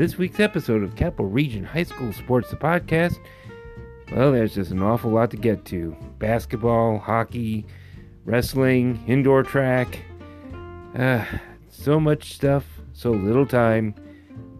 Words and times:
this 0.00 0.16
week's 0.16 0.40
episode 0.40 0.82
of 0.82 0.96
Capital 0.96 1.26
Region 1.26 1.62
High 1.62 1.82
School 1.82 2.10
Sports, 2.14 2.48
the 2.48 2.56
podcast, 2.56 3.18
well, 4.10 4.32
there's 4.32 4.54
just 4.54 4.70
an 4.70 4.80
awful 4.82 5.10
lot 5.10 5.30
to 5.32 5.36
get 5.36 5.66
to 5.66 5.94
basketball, 6.18 6.98
hockey, 6.98 7.66
wrestling, 8.24 9.04
indoor 9.06 9.42
track. 9.42 9.98
Uh, 10.96 11.22
so 11.68 12.00
much 12.00 12.32
stuff, 12.32 12.64
so 12.94 13.10
little 13.10 13.44
time, 13.44 13.94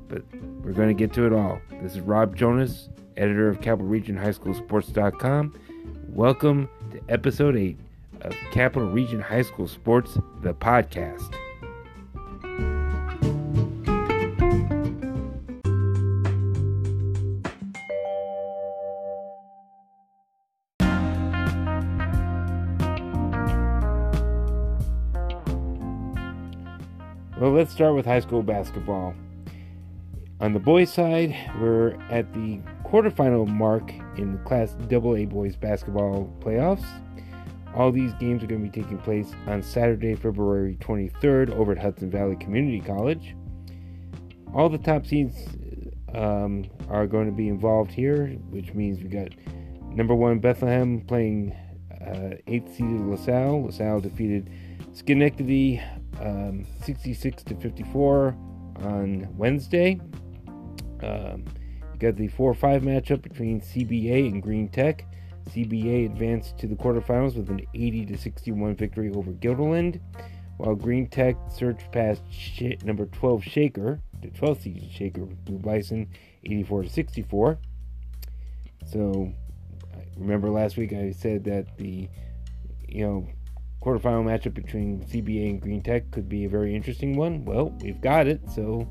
but 0.09 0.23
we're 0.63 0.75
going 0.75 0.89
to 0.89 0.95
get 0.95 1.15
to 1.15 1.25
it 1.25 1.33
all. 1.33 1.59
This 1.81 1.93
is 1.93 2.01
Rob 2.01 2.37
Jonas, 2.37 2.91
editor 3.17 3.49
of 3.49 3.63
Capital 3.63 3.87
Region 3.87 4.19
High 4.19 4.33
School 4.33 4.53
Sports.com. 4.53 5.59
Welcome 6.11 6.69
to 6.91 7.01
episode 7.09 7.57
8 7.57 7.79
of 8.21 8.35
Capital 8.53 8.91
Region 8.91 9.23
High 9.23 9.41
School 9.41 9.69
Sports, 9.69 10.19
the 10.43 10.53
podcast. 10.53 11.35
Well, 27.51 27.59
let's 27.59 27.73
start 27.73 27.97
with 27.97 28.07
high 28.07 28.21
school 28.21 28.45
basketball. 28.45 29.13
On 30.39 30.53
the 30.53 30.61
boys' 30.61 30.93
side, 30.93 31.35
we're 31.61 32.01
at 32.09 32.33
the 32.33 32.61
quarterfinal 32.85 33.49
mark 33.49 33.93
in 34.17 34.35
the 34.35 34.39
Class 34.45 34.77
AA 34.83 35.25
boys 35.25 35.57
basketball 35.57 36.33
playoffs. 36.39 36.87
All 37.75 37.91
these 37.91 38.13
games 38.21 38.45
are 38.45 38.47
going 38.47 38.65
to 38.65 38.71
be 38.71 38.83
taking 38.83 38.99
place 38.99 39.33
on 39.49 39.65
Saturday, 39.65 40.15
February 40.15 40.77
23rd, 40.81 41.51
over 41.51 41.73
at 41.73 41.79
Hudson 41.79 42.09
Valley 42.09 42.37
Community 42.37 42.79
College. 42.79 43.35
All 44.55 44.69
the 44.69 44.79
top 44.79 45.05
seeds 45.05 45.37
um, 46.15 46.67
are 46.89 47.09
going 47.09 47.27
to 47.27 47.33
be 47.33 47.49
involved 47.49 47.91
here, 47.91 48.29
which 48.51 48.75
means 48.75 49.03
we 49.03 49.09
got 49.09 49.31
number 49.93 50.15
one 50.15 50.39
Bethlehem 50.39 51.01
playing 51.01 51.53
uh, 52.01 52.37
eighth 52.47 52.77
seeded 52.77 53.01
LaSalle. 53.01 53.65
LaSalle 53.65 54.03
defeated 54.03 54.51
Schenectady 54.93 55.83
um, 56.21 56.67
66 56.83 57.43
to 57.45 57.55
54 57.57 58.37
on 58.83 59.29
Wednesday. 59.37 60.01
Um, 61.03 61.45
you 61.93 61.99
got 61.99 62.17
the 62.17 62.29
4 62.29 62.55
5 62.55 62.83
matchup 62.83 63.23
between 63.23 63.61
CBA 63.61 64.29
and 64.29 64.43
Green 64.43 64.69
Tech. 64.69 65.07
CBA 65.49 66.07
advanced 66.07 66.59
to 66.59 66.67
the 66.67 66.77
quarterfinals 66.77 67.35
with 67.35 67.49
an 67.51 67.61
80 67.75 68.07
to 68.07 68.19
61 68.19 68.77
victory 68.77 69.11
over 69.11 69.33
Guilderland, 69.33 70.01
while 70.59 70.75
Green 70.75 71.09
Tech 71.09 71.37
surged 71.51 71.91
past 71.91 72.23
sh- 72.31 72.77
number 72.85 73.07
12 73.07 73.43
Shaker, 73.43 74.01
the 74.21 74.29
12th 74.29 74.63
seeded 74.63 74.91
Shaker 74.93 75.25
Blue 75.25 75.59
Bison, 75.59 76.09
84 76.45 76.85
to 76.85 76.89
64. 76.89 77.59
So, 78.87 79.33
remember 80.17 80.51
last 80.51 80.77
week 80.77 80.93
I 80.93 81.11
said 81.11 81.45
that 81.45 81.77
the, 81.79 82.09
you 82.89 83.07
know, 83.07 83.29
quarterfinal 83.83 84.25
matchup 84.25 84.55
between 84.55 85.03
CBA 85.05 85.51
and 85.51 85.61
Green 85.61 85.83
Tech 85.83 86.11
could 86.11 86.29
be 86.29 86.45
a 86.45 86.49
very 86.49 86.75
interesting 86.75 87.17
one. 87.17 87.45
Well, 87.45 87.71
we've 87.81 88.01
got 88.01 88.27
it, 88.27 88.41
so 88.51 88.89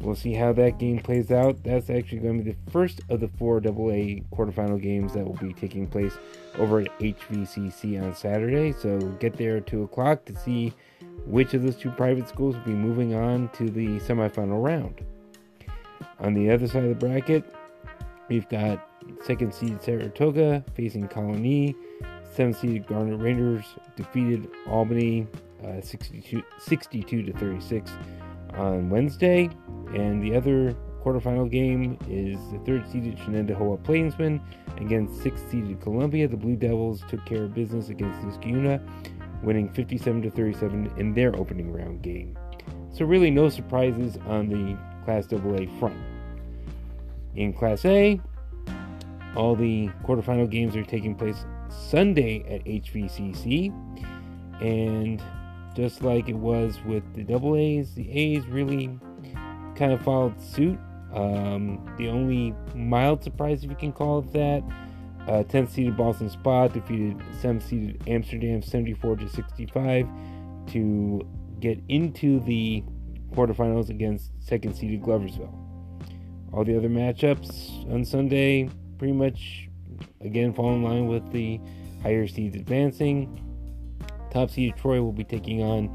we'll 0.00 0.14
see 0.14 0.34
how 0.34 0.52
that 0.54 0.78
game 0.78 0.98
plays 0.98 1.30
out. 1.30 1.62
That's 1.62 1.88
actually 1.90 2.18
going 2.18 2.38
to 2.38 2.44
be 2.44 2.50
the 2.52 2.70
first 2.70 3.00
of 3.08 3.20
the 3.20 3.28
four 3.38 3.58
AA 3.58 4.20
quarterfinal 4.34 4.80
games 4.82 5.14
that 5.14 5.24
will 5.24 5.36
be 5.36 5.52
taking 5.52 5.86
place 5.86 6.14
over 6.58 6.80
at 6.80 6.98
HVCC 6.98 8.02
on 8.02 8.14
Saturday. 8.14 8.72
So 8.72 8.98
get 9.20 9.36
there 9.36 9.58
at 9.58 9.66
2 9.66 9.84
o'clock 9.84 10.24
to 10.26 10.36
see 10.36 10.72
which 11.26 11.54
of 11.54 11.62
those 11.62 11.76
two 11.76 11.90
private 11.90 12.28
schools 12.28 12.56
will 12.56 12.64
be 12.64 12.72
moving 12.72 13.14
on 13.14 13.48
to 13.50 13.70
the 13.70 14.00
semifinal 14.00 14.62
round. 14.62 15.04
On 16.18 16.34
the 16.34 16.50
other 16.50 16.66
side 16.66 16.84
of 16.84 16.88
the 16.88 16.94
bracket, 16.94 17.44
we've 18.28 18.48
got 18.48 18.88
second 19.24 19.54
seed 19.54 19.82
Saratoga 19.82 20.64
facing 20.74 21.08
Colonie. 21.08 21.74
Seventh 22.34 22.58
seeded 22.58 22.86
Garnet 22.88 23.20
Rangers 23.20 23.64
defeated 23.96 24.48
Albany 24.66 25.26
uh, 25.64 25.80
62, 25.80 26.42
62 26.58 27.22
to 27.22 27.32
36 27.32 27.92
on 28.54 28.90
Wednesday. 28.90 29.48
And 29.94 30.20
the 30.20 30.34
other 30.34 30.74
quarterfinal 31.04 31.48
game 31.48 31.96
is 32.08 32.38
the 32.50 32.58
third 32.66 32.90
seeded 32.90 33.16
Shenendehowa 33.18 33.82
Plainsmen 33.84 34.40
against 34.78 35.22
sixth 35.22 35.48
seeded 35.48 35.80
Columbia. 35.80 36.26
The 36.26 36.36
Blue 36.36 36.56
Devils 36.56 37.04
took 37.08 37.24
care 37.24 37.44
of 37.44 37.54
business 37.54 37.88
against 37.88 38.20
Niskayuna, 38.20 38.80
winning 39.44 39.72
57 39.72 40.22
to 40.22 40.30
37 40.30 40.92
in 40.96 41.14
their 41.14 41.36
opening 41.36 41.72
round 41.72 42.02
game. 42.02 42.36
So, 42.92 43.04
really, 43.04 43.30
no 43.30 43.48
surprises 43.48 44.18
on 44.26 44.48
the 44.48 44.76
Class 45.04 45.32
AA 45.32 45.66
front. 45.78 45.96
In 47.36 47.52
Class 47.52 47.84
A, 47.84 48.20
all 49.36 49.54
the 49.54 49.88
quarterfinal 50.04 50.48
games 50.48 50.74
are 50.76 50.84
taking 50.84 51.14
place 51.14 51.44
Sunday 51.88 52.44
at 52.48 52.64
HVCC. 52.64 53.72
And 54.60 55.22
just 55.74 56.02
like 56.02 56.28
it 56.28 56.36
was 56.36 56.78
with 56.86 57.02
the 57.14 57.24
double 57.24 57.56
A's, 57.56 57.94
the 57.94 58.10
A's 58.10 58.46
really 58.46 58.98
kind 59.76 59.92
of 59.92 60.02
followed 60.02 60.40
suit. 60.40 60.78
Um, 61.12 61.94
the 61.98 62.08
only 62.08 62.54
mild 62.74 63.22
surprise, 63.22 63.62
if 63.62 63.70
you 63.70 63.76
can 63.76 63.92
call 63.92 64.20
it 64.20 64.32
that, 64.32 64.62
uh, 65.28 65.42
10th 65.44 65.70
seeded 65.70 65.96
Ballston 65.96 66.30
Spa 66.30 66.68
defeated 66.68 67.18
7th 67.40 67.62
seeded 67.62 68.02
Amsterdam 68.06 68.62
74 68.62 69.16
to 69.16 69.28
65 69.28 70.06
to 70.68 71.26
get 71.60 71.78
into 71.88 72.40
the 72.40 72.84
quarterfinals 73.32 73.88
against 73.88 74.32
2nd 74.40 74.76
seeded 74.76 75.02
Gloversville. 75.02 75.52
All 76.52 76.64
the 76.64 76.76
other 76.76 76.88
matchups 76.88 77.90
on 77.92 78.04
Sunday 78.04 78.68
pretty 78.98 79.14
much 79.14 79.68
again 80.24 80.52
fall 80.52 80.74
in 80.74 80.82
line 80.82 81.06
with 81.06 81.30
the 81.32 81.60
higher 82.02 82.26
seeds 82.26 82.56
advancing. 82.56 83.40
Top 84.30 84.50
seeded 84.50 84.76
Troy 84.76 85.00
will 85.00 85.12
be 85.12 85.24
taking 85.24 85.62
on 85.62 85.88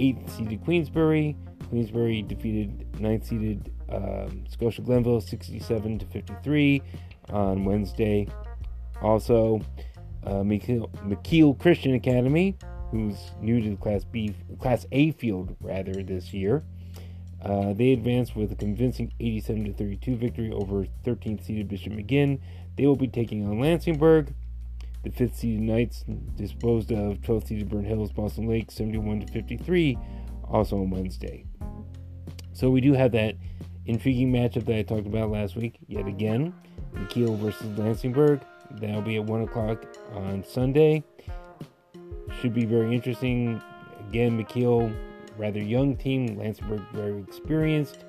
8th 0.00 0.30
seeded 0.30 0.64
Queensbury. 0.64 1.36
Queensbury 1.68 2.22
defeated 2.22 2.92
9th 2.94 3.24
seeded 3.24 3.72
um, 3.88 4.44
Scotia 4.48 4.82
Glenville 4.82 5.20
67 5.20 5.98
to 5.98 6.06
53 6.06 6.82
on 7.30 7.64
Wednesday. 7.64 8.28
Also, 9.02 9.60
uh, 10.24 10.42
McKeel, 10.42 10.90
McKeel 11.06 11.58
Christian 11.58 11.94
Academy, 11.94 12.56
who's 12.90 13.16
new 13.40 13.60
to 13.60 13.70
the 13.70 13.76
Class 13.76 14.04
B, 14.04 14.34
Class 14.60 14.86
A 14.92 15.12
field 15.12 15.56
rather 15.60 16.02
this 16.02 16.32
year. 16.32 16.64
Uh, 17.42 17.74
they 17.74 17.92
advanced 17.92 18.34
with 18.34 18.50
a 18.52 18.54
convincing 18.54 19.12
87 19.20 19.64
to 19.66 19.72
32 19.74 20.16
victory 20.16 20.50
over 20.50 20.86
13th 21.04 21.44
seeded 21.44 21.68
Bishop 21.68 21.92
Maginn. 21.92 22.40
They 22.76 22.86
will 22.86 22.96
be 22.96 23.08
taking 23.08 23.46
on 23.46 23.58
Lansingburgh. 23.58 24.32
The 25.02 25.10
5th 25.10 25.36
seeded 25.36 25.60
Knights 25.60 26.04
disposed 26.36 26.90
of 26.90 27.20
12th 27.20 27.48
seeded 27.48 27.68
Burnt 27.68 27.86
Hills 27.86 28.10
Ballston 28.10 28.48
Lake 28.48 28.70
71 28.70 29.20
to 29.20 29.32
53 29.32 29.98
also 30.48 30.78
on 30.78 30.90
Wednesday. 30.90 31.44
So 32.52 32.70
we 32.70 32.80
do 32.80 32.94
have 32.94 33.12
that 33.12 33.36
intriguing 33.86 34.32
matchup 34.32 34.64
that 34.66 34.76
I 34.76 34.82
talked 34.82 35.06
about 35.06 35.30
last 35.30 35.56
week 35.56 35.78
yet 35.88 36.06
again. 36.06 36.54
McKeel 36.94 37.38
versus 37.38 37.66
Lansingburgh. 37.78 38.40
That'll 38.80 39.02
be 39.02 39.16
at 39.16 39.24
1 39.24 39.42
o'clock 39.42 39.84
on 40.12 40.42
Sunday. 40.42 41.04
Should 42.40 42.54
be 42.54 42.64
very 42.64 42.94
interesting. 42.94 43.60
Again, 44.08 44.42
McKeel, 44.42 44.94
rather 45.36 45.60
young 45.60 45.96
team. 45.96 46.36
Lansingburgh, 46.36 46.90
very 46.92 47.20
experienced. 47.20 48.04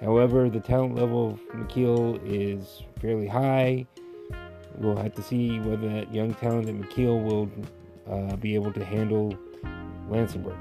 However, 0.00 0.48
the 0.48 0.60
talent 0.60 0.94
level 0.94 1.32
of 1.32 1.40
McKeel 1.50 2.18
is 2.24 2.82
fairly 3.00 3.26
high. 3.26 3.86
We'll 4.76 4.96
have 4.96 5.14
to 5.14 5.22
see 5.22 5.58
whether 5.60 5.88
that 5.88 6.14
young 6.14 6.34
talent 6.34 6.68
at 6.68 6.74
McKeel 6.74 7.22
will 7.22 7.50
uh, 8.10 8.36
be 8.36 8.54
able 8.54 8.72
to 8.72 8.84
handle 8.84 9.36
Lansingburgh. 10.08 10.56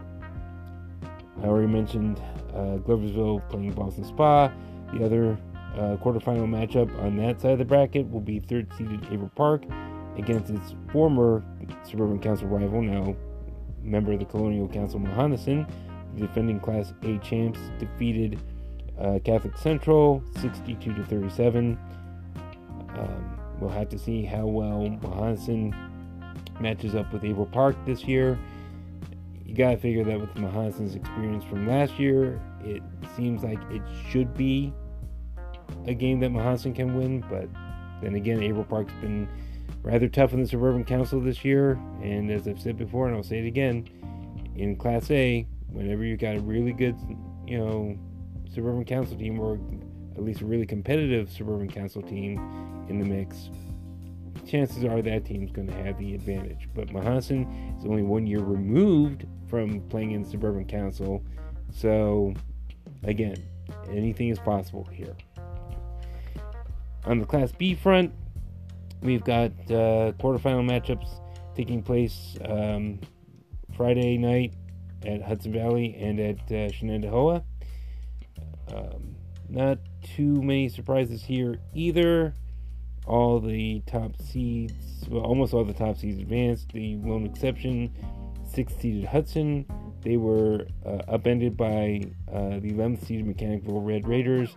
I 1.41 1.45
already 1.45 1.67
mentioned 1.67 2.19
uh, 2.53 2.77
Gloversville 2.79 3.47
playing 3.49 3.73
Ballston 3.73 4.05
Spa. 4.05 4.51
The 4.93 5.05
other 5.05 5.37
uh, 5.75 5.97
quarterfinal 5.97 6.47
matchup 6.47 6.97
on 7.01 7.15
that 7.17 7.39
side 7.39 7.51
of 7.51 7.59
the 7.59 7.65
bracket 7.65 8.09
will 8.09 8.19
be 8.19 8.39
third 8.39 8.67
seeded 8.77 9.05
Averill 9.05 9.31
Park 9.35 9.63
against 10.17 10.49
its 10.49 10.75
former 10.91 11.43
Suburban 11.83 12.19
Council 12.19 12.47
rival, 12.47 12.81
now 12.81 13.15
member 13.81 14.13
of 14.13 14.19
the 14.19 14.25
Colonial 14.25 14.67
Council 14.67 14.99
Mohonasen. 14.99 15.69
The 16.15 16.21
defending 16.27 16.59
Class 16.59 16.93
A 17.03 17.17
champs 17.19 17.59
defeated 17.77 18.39
uh, 18.99 19.19
Catholic 19.23 19.57
Central 19.57 20.23
62 20.41 20.93
to 20.93 21.03
37. 21.05 21.77
Um, 22.99 23.39
we'll 23.59 23.69
have 23.69 23.89
to 23.89 23.99
see 23.99 24.23
how 24.23 24.45
well 24.45 24.79
Mohonasen 25.01 25.73
matches 26.59 26.95
up 26.95 27.11
with 27.13 27.23
Averill 27.23 27.45
Park 27.45 27.75
this 27.85 28.03
year. 28.03 28.37
You 29.45 29.55
gotta 29.55 29.77
figure 29.77 30.03
that 30.03 30.19
with 30.19 30.33
Mohonasen's 30.35 30.95
experience 30.95 31.43
from 31.43 31.67
last 31.67 31.97
year, 31.99 32.39
it 32.63 32.83
seems 33.15 33.43
like 33.43 33.59
it 33.71 33.81
should 34.09 34.35
be 34.35 34.73
a 35.85 35.93
game 35.93 36.19
that 36.19 36.31
Mohonasen 36.31 36.75
can 36.75 36.95
win, 36.95 37.23
but 37.29 37.47
then 38.01 38.15
again, 38.15 38.43
Averill 38.43 38.65
Park's 38.65 38.93
been 39.01 39.27
rather 39.81 40.07
tough 40.07 40.33
in 40.33 40.41
the 40.41 40.47
Suburban 40.47 40.83
Council 40.83 41.19
this 41.19 41.43
year, 41.43 41.79
and 42.01 42.29
as 42.29 42.47
I've 42.47 42.59
said 42.59 42.77
before, 42.77 43.07
and 43.07 43.15
I'll 43.15 43.23
say 43.23 43.39
it 43.39 43.47
again, 43.47 43.87
in 44.55 44.75
Class 44.75 45.09
A, 45.11 45.47
whenever 45.67 46.03
you've 46.03 46.19
got 46.19 46.35
a 46.35 46.41
really 46.41 46.73
good, 46.73 46.95
you 47.47 47.57
know, 47.57 47.97
Suburban 48.53 48.83
Council 48.85 49.17
team 49.17 49.39
or 49.39 49.59
at 50.15 50.23
least 50.23 50.41
a 50.41 50.45
really 50.45 50.65
competitive 50.65 51.31
Suburban 51.31 51.69
Council 51.69 52.01
team 52.01 52.37
in 52.89 52.99
the 52.99 53.05
mix, 53.05 53.49
chances 54.47 54.83
are 54.83 55.01
that 55.01 55.25
team's 55.25 55.51
going 55.51 55.67
to 55.67 55.73
have 55.73 55.97
the 55.97 56.15
advantage. 56.15 56.67
But 56.73 56.87
Mohonasen 56.89 57.77
is 57.77 57.85
only 57.85 58.03
one 58.03 58.25
year 58.27 58.39
removed 58.39 59.25
from 59.47 59.81
playing 59.89 60.11
in 60.11 60.25
Suburban 60.25 60.65
Council, 60.65 61.23
so 61.71 62.33
again, 63.03 63.37
anything 63.89 64.29
is 64.29 64.39
possible 64.39 64.87
here. 64.91 65.15
On 67.05 67.19
the 67.19 67.25
Class 67.25 67.51
B 67.51 67.75
front, 67.75 68.13
we've 69.01 69.23
got 69.23 69.51
uh, 69.69 70.11
quarterfinal 70.19 70.65
matchups 70.67 71.21
taking 71.55 71.81
place 71.81 72.37
um, 72.45 72.99
Friday 73.75 74.17
night 74.17 74.53
at 75.05 75.21
Hudson 75.21 75.53
Valley 75.53 75.95
and 75.99 76.19
at 76.19 76.39
uh, 76.47 76.69
Shenendehowa. 76.71 77.43
Um, 78.73 79.15
not 79.47 79.79
too 80.03 80.41
many 80.41 80.69
surprises 80.69 81.23
here 81.23 81.59
either. 81.73 82.33
All 83.09 83.39
the 83.39 83.81
top 83.87 84.15
seeds, 84.21 85.07
well, 85.09 85.23
almost 85.23 85.53
all 85.53 85.65
the 85.65 85.73
top 85.73 85.97
seeds 85.97 86.19
advanced. 86.19 86.71
The 86.71 86.97
lone 86.97 87.25
exception, 87.25 87.91
six 88.47 88.73
seeded 88.75 89.05
Hudson. 89.05 89.65
They 90.01 90.17
were 90.17 90.67
uh, 90.85 91.01
upended 91.07 91.57
by 91.57 92.03
uh, 92.31 92.59
the 92.59 92.71
11th 92.71 93.05
seeded 93.05 93.25
Mechanicville 93.25 93.85
Red 93.85 94.07
Raiders, 94.07 94.55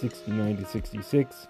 69 0.00 0.56
to 0.56 0.64
66. 0.64 1.46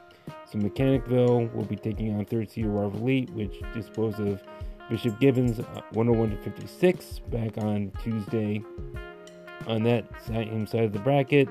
So 0.50 0.58
Mechanicville 0.58 1.54
will 1.54 1.64
be 1.64 1.76
taking 1.76 2.18
on 2.18 2.24
third 2.24 2.50
seed 2.50 2.66
Watervliet, 2.66 3.30
which 3.30 3.62
disposed 3.72 4.18
of 4.18 4.42
Bishop 4.90 5.18
Gibbons 5.20 5.60
uh, 5.60 5.82
101 5.92 6.30
to 6.30 6.36
56 6.42 7.20
back 7.30 7.56
on 7.58 7.92
Tuesday. 8.02 8.62
On 9.66 9.84
that 9.84 10.04
same 10.26 10.66
side 10.66 10.84
of 10.84 10.92
the 10.92 10.98
bracket, 10.98 11.48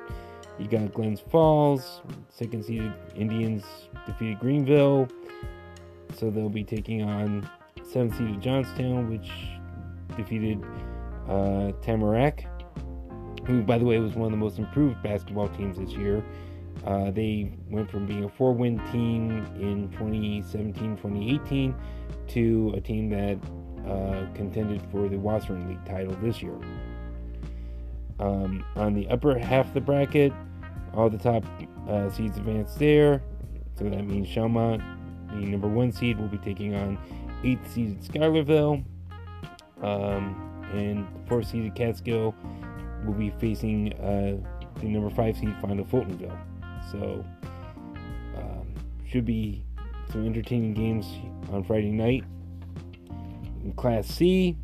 you 0.59 0.67
got 0.67 0.93
Glens 0.93 1.19
Falls, 1.19 2.01
second 2.29 2.65
seeded 2.65 2.93
Indians 3.15 3.63
defeated 4.05 4.39
Greenville. 4.39 5.07
So 6.15 6.29
they'll 6.29 6.49
be 6.49 6.63
taking 6.63 7.01
on 7.01 7.49
seventh 7.83 8.17
seeded 8.17 8.41
Johnstown, 8.41 9.09
which 9.09 9.31
defeated 10.15 10.63
uh, 11.27 11.71
Tamarac, 11.81 12.45
who, 13.45 13.63
by 13.63 13.77
the 13.77 13.85
way, 13.85 13.99
was 13.99 14.13
one 14.13 14.25
of 14.25 14.31
the 14.31 14.37
most 14.37 14.59
improved 14.59 15.01
basketball 15.01 15.47
teams 15.49 15.77
this 15.77 15.91
year. 15.91 16.23
Uh, 16.85 17.11
they 17.11 17.51
went 17.69 17.89
from 17.89 18.05
being 18.05 18.25
a 18.25 18.29
four 18.29 18.53
win 18.53 18.77
team 18.91 19.45
in 19.59 19.89
2017 19.91 20.97
2018 20.97 21.75
to 22.27 22.73
a 22.75 22.81
team 22.81 23.09
that 23.09 23.37
uh, 23.89 24.25
contended 24.33 24.81
for 24.91 25.07
the 25.07 25.15
Wasaren 25.15 25.67
League 25.67 25.85
title 25.85 26.15
this 26.21 26.41
year. 26.41 26.57
Um, 28.19 28.63
on 28.75 28.93
the 28.93 29.07
upper 29.09 29.37
half 29.37 29.67
of 29.67 29.73
the 29.73 29.81
bracket, 29.81 30.33
all 30.93 31.09
the 31.09 31.17
top 31.17 31.43
uh, 31.87 32.09
seeds 32.09 32.37
advance 32.37 32.75
there. 32.75 33.21
So 33.77 33.85
that 33.85 34.03
means 34.05 34.27
Schalmont, 34.27 34.81
the 35.29 35.45
number 35.45 35.67
one 35.67 35.91
seed, 35.91 36.19
will 36.19 36.27
be 36.27 36.37
taking 36.37 36.75
on 36.75 36.97
eighth 37.43 37.71
seeded 37.73 38.03
Schuylerville. 38.03 38.83
Um, 39.81 40.69
and 40.73 41.07
fourth 41.27 41.47
seeded 41.47 41.75
Catskill 41.75 42.33
will 43.05 43.13
be 43.13 43.31
facing 43.39 43.93
uh, 43.93 44.37
the 44.79 44.85
number 44.87 45.09
five 45.09 45.37
seed 45.37 45.55
Fonda 45.61 45.83
Fultonville. 45.83 46.37
So 46.91 47.25
um, 48.37 48.73
should 49.05 49.25
be 49.25 49.65
some 50.11 50.25
entertaining 50.25 50.73
games 50.73 51.05
on 51.51 51.63
Friday 51.63 51.91
night. 51.91 52.23
In 53.63 53.73
Class 53.73 54.07
C, 54.07 54.57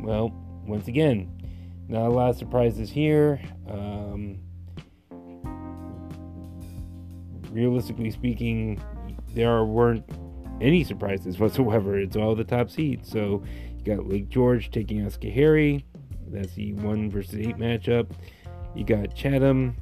well, 0.00 0.30
once 0.66 0.88
again, 0.88 1.30
not 1.88 2.06
a 2.06 2.10
lot 2.10 2.30
of 2.30 2.36
surprises 2.36 2.90
here. 2.90 3.40
Um, 3.68 4.38
realistically 7.54 8.10
speaking, 8.10 8.82
there 9.34 9.64
weren't 9.64 10.04
any 10.60 10.84
surprises 10.84 11.38
whatsoever. 11.38 11.98
It's 11.98 12.16
all 12.16 12.34
the 12.34 12.44
top 12.44 12.70
seeds. 12.70 13.10
So 13.10 13.42
you 13.78 13.96
got 13.96 14.06
Lake 14.06 14.28
George 14.28 14.70
taking 14.70 15.00
Schoharie. 15.06 15.84
That's 16.28 16.52
the 16.54 16.72
one 16.74 17.10
versus 17.10 17.34
eight 17.36 17.56
matchup. 17.56 18.10
You 18.74 18.84
got 18.84 19.14
Chatham 19.14 19.76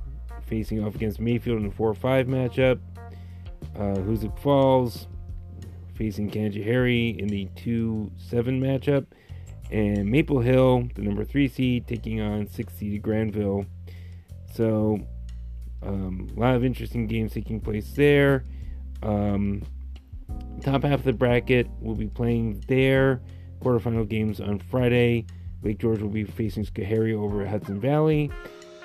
facing 0.46 0.84
off 0.84 0.94
against 0.94 1.18
Mayfield 1.20 1.60
in 1.60 1.66
a 1.66 1.70
4 1.70 1.94
5 1.94 2.26
matchup. 2.26 2.78
Uh, 3.74 3.96
Hoosick 4.00 4.38
Falls 4.38 5.08
facing 5.94 6.30
Canajoharie 6.30 7.18
in 7.18 7.28
the 7.28 7.48
2 7.56 8.10
7 8.18 8.60
matchup. 8.60 9.06
And 9.70 10.10
Maple 10.10 10.40
Hill, 10.40 10.88
the 10.94 11.02
number 11.02 11.24
3 11.24 11.48
seed, 11.48 11.86
taking 11.86 12.20
on 12.20 12.46
6 12.46 12.74
seeded 12.74 13.00
Granville. 13.00 13.64
So, 14.52 15.00
um, 15.82 16.28
a 16.36 16.40
lot 16.40 16.54
of 16.54 16.64
interesting 16.64 17.06
games 17.06 17.32
taking 17.32 17.60
place 17.60 17.92
there. 17.92 18.44
Um, 19.02 19.62
top 20.62 20.84
half 20.84 21.00
of 21.00 21.04
the 21.04 21.12
bracket 21.12 21.68
will 21.80 21.94
be 21.94 22.06
playing 22.06 22.62
their 22.68 23.20
quarterfinal 23.60 24.08
games 24.08 24.40
on 24.40 24.58
Friday. 24.58 25.26
Lake 25.62 25.78
George 25.78 26.00
will 26.00 26.08
be 26.08 26.24
facing 26.24 26.64
Schoharie 26.64 27.14
over 27.14 27.42
at 27.42 27.48
Hudson 27.48 27.80
Valley 27.80 28.30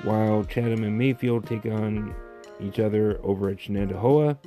while 0.04 0.44
Chatham 0.44 0.84
and 0.84 0.98
Mayfield 0.98 1.48
take 1.48 1.66
on 1.66 2.14
each 2.60 2.80
other 2.80 3.20
over 3.24 3.50
at 3.50 3.58
Shenendehowa. 3.58 4.38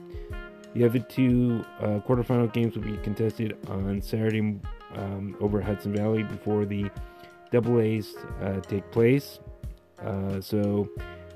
The 0.75 0.85
other 0.85 1.01
two 1.01 1.65
uh, 1.81 2.01
quarterfinal 2.07 2.53
games 2.53 2.77
will 2.77 2.85
be 2.85 2.97
contested 2.99 3.57
on 3.69 4.01
Saturday 4.01 4.61
um, 4.95 5.37
over 5.41 5.61
Hudson 5.61 5.95
Valley 5.95 6.23
before 6.23 6.65
the 6.65 6.91
double 7.51 7.81
A's 7.81 8.15
uh, 8.41 8.61
take 8.61 8.89
place. 8.93 9.41
Uh, 10.01 10.41
so 10.41 10.89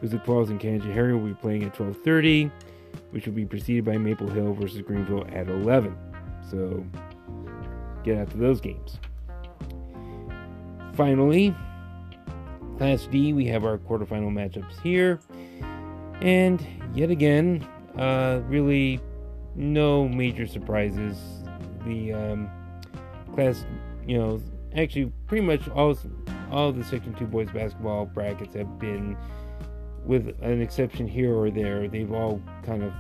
Hoosick 0.05 0.25
Falls 0.25 0.51
and 0.51 0.61
Harry 0.61 1.15
will 1.15 1.27
be 1.27 1.35
playing 1.35 1.65
at 1.65 1.75
12:30, 1.75 2.51
which 3.11 3.27
will 3.27 3.33
be 3.33 3.47
preceded 3.47 3.85
by 3.85 3.97
Maple 3.97 4.29
Hill 4.29 4.53
versus 4.53 4.83
Greenville 4.83 5.27
at 5.33 5.49
11. 5.49 5.97
So 6.51 6.85
get 8.05 8.19
after 8.19 8.37
those 8.37 8.61
games. 8.61 8.99
Finally, 10.95 11.55
Class 12.77 13.07
D, 13.07 13.33
we 13.33 13.47
have 13.47 13.65
our 13.65 13.79
quarterfinal 13.79 14.33
matchups 14.33 14.81
here. 14.83 15.21
And 16.21 16.65
yet 16.93 17.11
again, 17.11 17.67
uh, 17.97 18.41
really 18.47 19.01
no 19.55 20.09
major 20.09 20.47
surprises. 20.47 21.19
The 21.85 22.13
um, 22.13 22.51
class, 23.35 23.65
you 24.07 24.19
know, 24.19 24.41
actually 24.77 25.13
pretty 25.27 25.47
much 25.47 25.69
all, 25.69 25.97
all 26.51 26.73
the 26.73 26.85
Section 26.85 27.15
2 27.15 27.27
boys 27.27 27.51
basketball 27.51 28.07
brackets 28.07 28.55
have 28.55 28.79
been, 28.79 29.17
with 30.05 30.35
an 30.43 30.61
exception 30.61 31.09
here 31.09 31.35
or 31.35 31.51
there, 31.51 31.89
they've 31.89 32.13
all 32.13 32.41
kind 32.65 32.83
of 32.83 32.93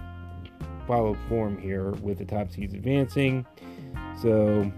followed 0.86 1.18
form 1.28 1.58
here 1.58 1.92
with 1.92 2.18
the 2.18 2.24
top 2.24 2.50
seeds 2.50 2.74
advancing. 2.74 3.46
So 4.20 4.70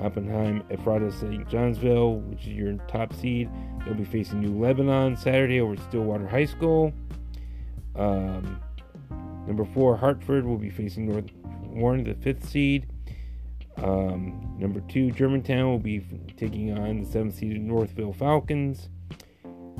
Oppenheim, 0.00 0.62
Ephratah 0.70 1.12
St. 1.12 1.48
Johnsville, 1.48 2.16
which 2.20 2.42
is 2.42 2.48
your 2.48 2.74
top 2.88 3.12
seed. 3.14 3.48
They'll 3.84 3.94
be 3.94 4.04
facing 4.04 4.40
New 4.40 4.58
Lebanon 4.58 5.16
Saturday 5.16 5.60
over 5.60 5.76
Stillwater 5.76 6.26
High 6.26 6.46
School. 6.46 6.92
Um, 7.94 8.60
number 9.46 9.64
four, 9.64 9.96
Hartford 9.96 10.44
will 10.44 10.58
be 10.58 10.70
facing 10.70 11.08
North 11.08 11.26
Warren, 11.62 12.04
the 12.04 12.14
fifth 12.14 12.48
seed. 12.48 12.86
Um, 13.82 14.56
number 14.58 14.80
two, 14.80 15.10
Germantown 15.10 15.66
will 15.66 15.78
be 15.78 16.04
taking 16.36 16.76
on 16.76 17.00
the 17.00 17.06
seventh 17.06 17.36
seeded 17.36 17.62
Northville 17.62 18.12
Falcons. 18.12 18.88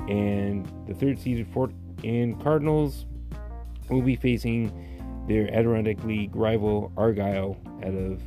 And 0.09 0.71
the 0.87 0.93
third 0.93 1.19
seeded 1.19 1.47
Fort 1.53 1.71
Anne 2.03 2.39
Cardinals 2.41 3.05
will 3.89 4.01
be 4.01 4.15
facing 4.15 4.71
their 5.27 5.51
Adirondack 5.53 6.03
League 6.03 6.35
rival 6.35 6.91
Argyle 6.97 7.57
out 7.83 7.93
of 7.93 8.21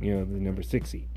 you 0.00 0.14
know, 0.14 0.24
the 0.24 0.40
number 0.40 0.62
six 0.62 0.90
seed. 0.90 1.08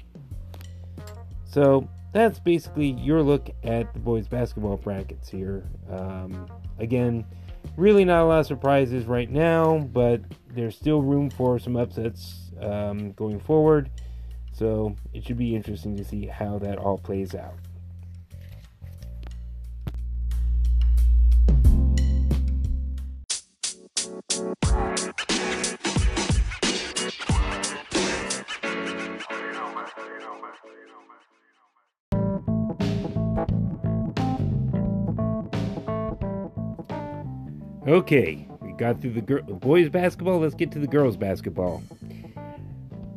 So 1.46 1.88
that's 2.14 2.40
basically 2.40 2.92
your 2.92 3.22
look 3.22 3.50
at 3.64 3.94
the 3.94 4.00
boys 4.00 4.28
basketball 4.28 4.78
brackets 4.78 5.30
here. 5.30 5.70
Um, 5.90 6.48
again, 6.80 7.26
really 7.78 8.06
not 8.06 8.24
a 8.24 8.26
lot 8.26 8.40
of 8.40 8.46
surprises 8.46 9.06
right 9.06 9.30
now, 9.30 9.80
but 9.94 10.22
there's 10.50 10.76
still 10.76 11.02
room 11.02 11.30
for 11.30 11.60
some 11.60 11.76
upsets 11.76 12.52
um, 12.62 13.14
going 13.14 13.40
forward. 13.40 13.90
So 14.54 14.96
it 15.14 15.26
should 15.26 15.38
be 15.38 15.56
interesting 15.56 15.96
to 15.98 16.04
see 16.04 16.26
how 16.26 16.60
that 16.60 16.78
all 16.78 16.98
plays 16.98 17.34
out. 17.34 17.56
Okay, 37.92 38.48
we 38.62 38.72
got 38.72 39.02
through 39.02 39.12
the, 39.12 39.42
boys 39.42 39.90
basketball. 39.90 40.40
Let's 40.40 40.56
get 40.56 40.72
to 40.72 40.80
the 40.80 40.88
girls 40.88 41.18
basketball. 41.18 41.84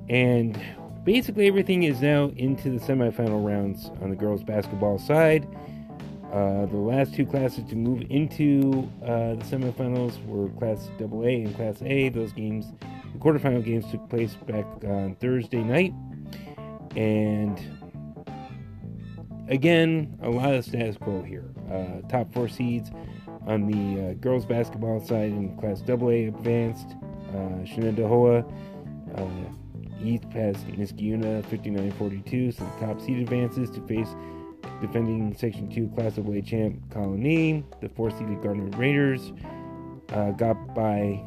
And 0.09 0.61
basically, 1.05 1.47
everything 1.47 1.85
is 1.85 2.01
now 2.01 2.33
into 2.37 2.71
the 2.71 2.85
semifinal 2.85 3.47
rounds 3.47 3.93
on 4.03 4.11
the 4.11 4.17
girls 4.17 4.43
basketball 4.43 4.99
side. 4.99 5.47
Uh, 6.33 6.67
the 6.67 6.77
last 6.77 7.15
two 7.15 7.25
classes 7.25 7.63
to 7.71 7.77
move 7.77 8.03
into 8.11 8.91
uh, 9.05 9.37
the 9.37 9.45
semifinals 9.45 10.21
were 10.27 10.49
Class 10.59 10.91
AA 11.01 11.45
and 11.45 11.55
Class 11.55 11.81
A. 11.83 12.09
Those 12.09 12.33
games, 12.33 12.73
the 13.13 13.19
quarterfinal 13.21 13.65
games, 13.65 13.89
took 13.93 14.11
place 14.11 14.35
back 14.35 14.67
on 14.83 15.15
Thursday 15.21 15.63
night, 15.63 15.95
and 16.97 17.61
again, 19.49 20.19
a 20.21 20.31
lot 20.31 20.53
of 20.53 20.65
status 20.65 20.97
quo 20.97 21.23
here. 21.23 21.49
Uh, 21.71 22.01
top 22.09 22.35
four 22.35 22.49
seeds 22.49 22.91
on 23.47 23.67
the 23.67 24.11
uh, 24.11 24.15
girls 24.15 24.45
basketball 24.45 25.01
side 25.01 25.31
in 25.31 25.57
Class 25.59 25.83
AA 25.89 26.29
advanced. 26.29 26.97
Uh, 27.31 27.65
Shenendehowa 27.65 28.45
uh, 29.19 30.05
East 30.05 30.29
passed 30.31 30.67
Niskayuna 30.69 31.43
59-42, 31.45 32.57
so 32.57 32.65
the 32.65 32.87
top 32.87 33.01
seed 33.01 33.19
advances 33.19 33.71
to 33.71 33.81
face 33.87 34.15
defending 34.81 35.35
Section 35.35 35.69
2 35.69 35.89
Class 35.95 36.19
AA 36.19 36.41
champ 36.45 36.81
Colonie. 36.91 37.65
The 37.81 37.89
four-seeded 37.89 38.43
Garnet 38.43 38.77
Raiders 38.77 39.33
uh, 40.13 40.31
got 40.33 40.75
by 40.75 41.23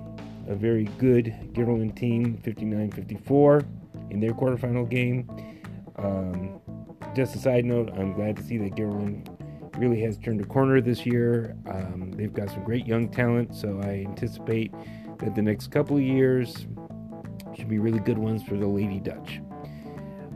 a 0.48 0.56
very 0.56 0.86
good 0.98 1.34
Guilderland 1.54 1.96
team 1.96 2.40
59-54 2.44 3.66
in 4.12 4.20
their 4.20 4.32
quarterfinal 4.32 4.90
game. 4.90 5.30
Um, 5.98 6.62
just 7.16 7.36
a 7.36 7.40
side 7.40 7.66
note, 7.66 7.92
I'm 7.98 8.14
glad 8.14 8.38
to 8.38 8.44
see 8.44 8.58
that 8.60 8.76
Guilderland 8.76 9.37
really 9.78 10.02
has 10.02 10.18
turned 10.18 10.42
a 10.42 10.46
corner 10.46 10.82
this 10.82 11.06
year. 11.06 11.56
Um, 11.68 12.12
they've 12.12 12.34
got 12.34 12.50
some 12.50 12.64
great 12.64 12.86
young 12.86 13.10
talent, 13.10 13.56
so 13.56 13.80
I 13.84 14.06
anticipate 14.08 14.74
that 15.20 15.36
the 15.36 15.42
next 15.42 15.72
couple 15.72 15.98
of 15.98 16.04
years 16.04 16.68
should 17.56 17.70
be 17.70 17.80
really 17.80 18.00
good 18.00 18.18
ones 18.18 18.44
for 18.44 18.56
the 18.56 18.68
Lady 18.68 19.00
Dutch. 19.00 19.42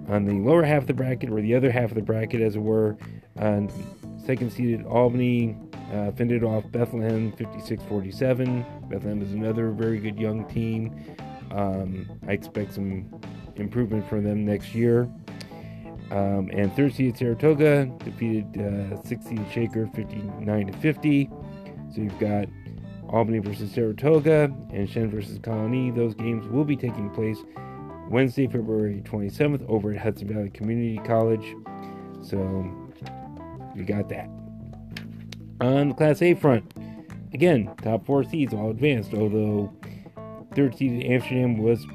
On 0.07 0.25
the 0.25 0.33
lower 0.33 0.63
half 0.63 0.83
of 0.83 0.87
the 0.87 0.93
bracket, 0.93 1.29
or 1.29 1.41
the 1.41 1.55
other 1.55 1.71
half 1.71 1.89
of 1.89 1.95
the 1.95 2.01
bracket, 2.01 2.41
as 2.41 2.55
it 2.55 2.61
were, 2.61 2.97
uh, 3.39 3.61
second 4.25 4.51
seeded 4.51 4.85
Albany 4.85 5.57
uh, 5.93 6.11
fended 6.11 6.43
off 6.43 6.69
Bethlehem 6.71 7.31
56 7.33 7.83
47. 7.83 8.65
Bethlehem 8.89 9.21
is 9.21 9.33
another 9.33 9.71
very 9.71 9.99
good 9.99 10.19
young 10.19 10.47
team. 10.47 11.15
Um, 11.51 12.09
I 12.27 12.31
expect 12.31 12.73
some 12.73 13.21
improvement 13.55 14.07
from 14.07 14.23
them 14.23 14.45
next 14.45 14.73
year. 14.73 15.09
Um, 16.11 16.49
and 16.51 16.75
third 16.75 16.93
seeded 16.93 17.17
Saratoga 17.17 17.85
defeated 18.03 18.57
uh, 18.59 19.01
sixth 19.03 19.29
seeded 19.29 19.49
Shaker 19.49 19.87
59 19.87 20.67
to 20.67 20.77
50. 20.77 21.29
So 21.95 22.01
you've 22.01 22.19
got 22.19 22.47
Albany 23.09 23.39
versus 23.39 23.71
Saratoga 23.71 24.53
and 24.71 24.89
Shen 24.89 25.09
versus 25.09 25.39
Colonie. 25.39 25.95
Those 25.95 26.13
games 26.13 26.45
will 26.47 26.65
be 26.65 26.75
taking 26.75 27.09
place 27.11 27.37
Wednesday, 28.09 28.45
February 28.45 29.01
27th 29.05 29.65
over 29.69 29.93
at 29.93 29.99
Hudson 29.99 30.27
Valley 30.27 30.49
Community 30.49 30.99
College. 31.05 31.55
So 32.21 32.37
you 33.73 33.85
got 33.85 34.09
that. 34.09 34.29
On 35.61 35.89
the 35.89 35.95
Class 35.95 36.21
A 36.21 36.33
front, 36.33 36.73
again, 37.33 37.73
top 37.81 38.05
four 38.05 38.25
seeds 38.25 38.53
all 38.53 38.69
advanced, 38.69 39.13
although 39.13 39.73
third 40.55 40.75
seeded 40.75 41.09
Amsterdam 41.09 41.57
was 41.57 41.85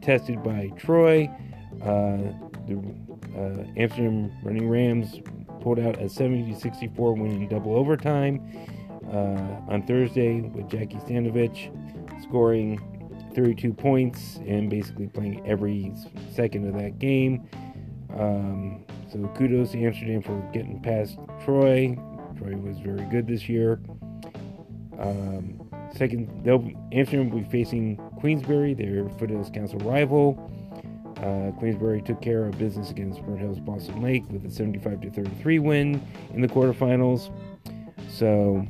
tested 0.00 0.42
by 0.42 0.70
Troy. 0.78 1.30
Uh, 1.82 2.32
the 2.66 2.82
uh, 3.36 3.64
Amsterdam 3.76 4.32
Running 4.42 4.68
Rams 4.68 5.20
pulled 5.60 5.78
out 5.78 6.00
a 6.00 6.08
70 6.08 6.54
64 6.54 7.14
win 7.14 7.30
in 7.32 7.48
double 7.48 7.74
overtime 7.74 8.40
uh, 9.12 9.72
on 9.72 9.84
Thursday 9.86 10.40
with 10.40 10.68
Jackie 10.70 10.96
Stanovich 10.96 11.70
scoring 12.22 12.80
32 13.34 13.72
points 13.72 14.36
and 14.46 14.70
basically 14.70 15.08
playing 15.08 15.46
every 15.46 15.92
second 16.32 16.66
of 16.66 16.74
that 16.74 16.98
game. 16.98 17.48
Um, 18.18 18.84
so 19.12 19.28
kudos 19.36 19.72
to 19.72 19.84
Amsterdam 19.84 20.22
for 20.22 20.40
getting 20.52 20.80
past 20.80 21.18
Troy. 21.44 21.96
Troy 22.38 22.56
was 22.56 22.78
very 22.78 23.04
good 23.10 23.26
this 23.26 23.48
year. 23.48 23.80
Um, 24.98 25.68
second, 25.94 26.44
they'll 26.44 26.70
Amsterdam 26.92 27.30
will 27.30 27.40
be 27.40 27.48
facing 27.50 27.96
Queensbury, 28.18 28.74
their 28.74 29.08
Foothills 29.18 29.50
Council 29.50 29.78
rival. 29.80 30.50
Uh, 31.18 31.50
Queensbury 31.58 32.02
took 32.02 32.20
care 32.20 32.44
of 32.44 32.58
business 32.58 32.90
against 32.90 33.22
Burnt 33.22 33.40
Hills 33.40 33.58
Ballston 33.58 34.02
Lake 34.02 34.24
with 34.30 34.44
a 34.44 34.50
75 34.50 35.00
to 35.00 35.10
33 35.10 35.58
win 35.60 36.06
in 36.34 36.42
the 36.42 36.48
quarterfinals. 36.48 37.32
So 38.10 38.66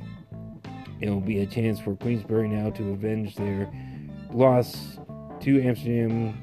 it'll 1.00 1.20
be 1.20 1.40
a 1.40 1.46
chance 1.46 1.80
for 1.80 1.96
Queensbury 1.96 2.48
now 2.48 2.70
to 2.70 2.90
avenge 2.90 3.34
their 3.34 3.68
loss 4.30 4.98
to 5.40 5.60
Amsterdam 5.60 6.38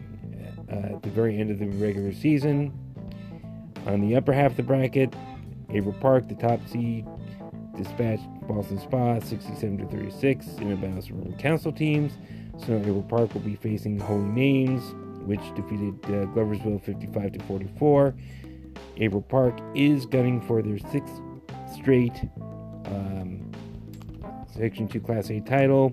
uh, 0.69 0.95
at 0.95 1.03
the 1.03 1.09
very 1.09 1.39
end 1.39 1.51
of 1.51 1.59
the 1.59 1.67
regular 1.67 2.11
season. 2.11 2.77
On 3.85 4.01
the 4.01 4.15
upper 4.17 4.33
half 4.33 4.51
of 4.51 4.57
the 4.57 4.63
bracket, 4.63 5.13
Averill 5.69 5.93
Park, 5.93 6.27
the 6.27 6.35
top 6.35 6.59
seed, 6.67 7.07
dispatched 7.77 8.23
Ballston 8.47 8.79
Spa 8.79 9.19
67 9.19 9.77
to 9.77 9.85
36 9.87 10.47
in 10.57 10.73
a 10.73 10.75
battle 10.75 11.01
from 11.01 11.33
council 11.37 11.71
teams. 11.71 12.13
So 12.57 12.73
Averill 12.73 13.03
Park 13.03 13.33
will 13.33 13.41
be 13.41 13.55
facing 13.55 13.99
Holy 13.99 14.23
Names 14.23 14.83
which 15.25 15.41
defeated 15.55 15.95
uh, 16.05 16.25
Gloversville 16.33 16.83
55 16.83 17.33
to 17.33 17.43
44. 17.43 18.15
Averill 18.97 19.21
Park 19.21 19.59
is 19.75 20.05
gunning 20.05 20.41
for 20.41 20.61
their 20.61 20.77
sixth 20.91 21.21
straight 21.73 22.13
um, 22.85 23.51
Section 24.55 24.87
2 24.87 24.99
Class 24.99 25.29
A 25.31 25.39
title. 25.41 25.91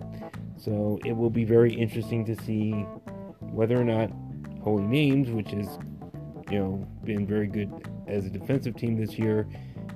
So 0.57 0.99
it 1.05 1.13
will 1.13 1.31
be 1.31 1.45
very 1.45 1.73
interesting 1.73 2.25
to 2.27 2.37
see 2.43 2.73
whether 3.41 3.81
or 3.81 3.85
not 3.85 4.11
Holy 4.63 4.85
Names, 4.85 5.31
which 5.31 5.51
has 5.51 5.79
you 6.51 6.59
know 6.59 6.89
been 7.05 7.27
very 7.27 7.47
good 7.47 7.73
as 8.07 8.27
a 8.27 8.31
defensive 8.31 8.77
team 8.77 9.01
this 9.01 9.19
year, 9.19 9.49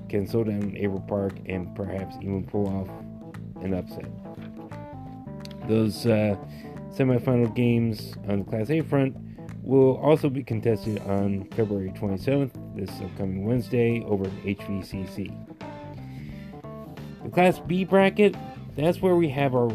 can 0.09 0.25
slow 0.25 0.43
down 0.43 0.75
Averill 0.77 1.01
Park 1.01 1.33
and 1.45 1.75
perhaps 1.75 2.15
even 2.21 2.45
pull 2.45 2.67
off 2.67 3.63
an 3.63 3.73
upset. 3.73 4.09
Those 5.67 6.05
uh, 6.05 6.35
semifinal 6.91 7.53
games 7.55 8.15
on 8.27 8.39
the 8.39 8.45
Class 8.45 8.69
A 8.69 8.81
front 8.81 9.15
will 9.65 9.97
also 9.97 10.29
be 10.29 10.43
contested 10.43 10.99
on 11.07 11.45
February 11.55 11.91
27th, 11.91 12.51
this 12.75 12.89
upcoming 13.01 13.45
Wednesday, 13.45 14.03
over 14.05 14.25
at 14.25 14.31
HVCC. 14.43 15.33
The 17.23 17.29
Class 17.31 17.59
B 17.59 17.83
bracket, 17.83 18.35
that's 18.75 19.01
where 19.01 19.15
we 19.15 19.27
have 19.29 19.55
our, 19.55 19.71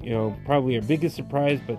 you 0.00 0.10
know, 0.10 0.34
probably 0.46 0.76
our 0.76 0.82
biggest 0.82 1.14
surprise, 1.14 1.60
but 1.66 1.78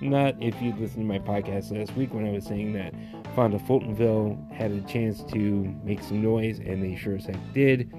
not 0.00 0.40
if 0.40 0.60
you 0.62 0.72
listened 0.74 1.02
to 1.02 1.04
my 1.04 1.18
podcast 1.18 1.76
last 1.76 1.96
week 1.96 2.14
when 2.14 2.24
I 2.24 2.30
was 2.30 2.44
saying 2.44 2.72
that 2.74 2.94
Fonda 3.34 3.58
Fultonville 3.58 4.52
had 4.52 4.70
a 4.70 4.80
chance 4.82 5.24
to 5.32 5.76
make 5.82 6.00
some 6.02 6.22
noise, 6.22 6.60
and 6.60 6.82
they 6.82 6.94
sure 6.94 7.16
as 7.16 7.26
heck 7.26 7.52
did. 7.52 7.92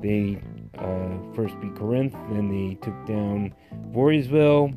They 0.00 0.40
uh, 0.78 1.34
first 1.34 1.60
beat 1.60 1.74
Corinth, 1.76 2.14
then 2.30 2.48
they 2.48 2.76
took 2.76 3.06
down 3.06 3.54
Voorheesville, 3.92 4.74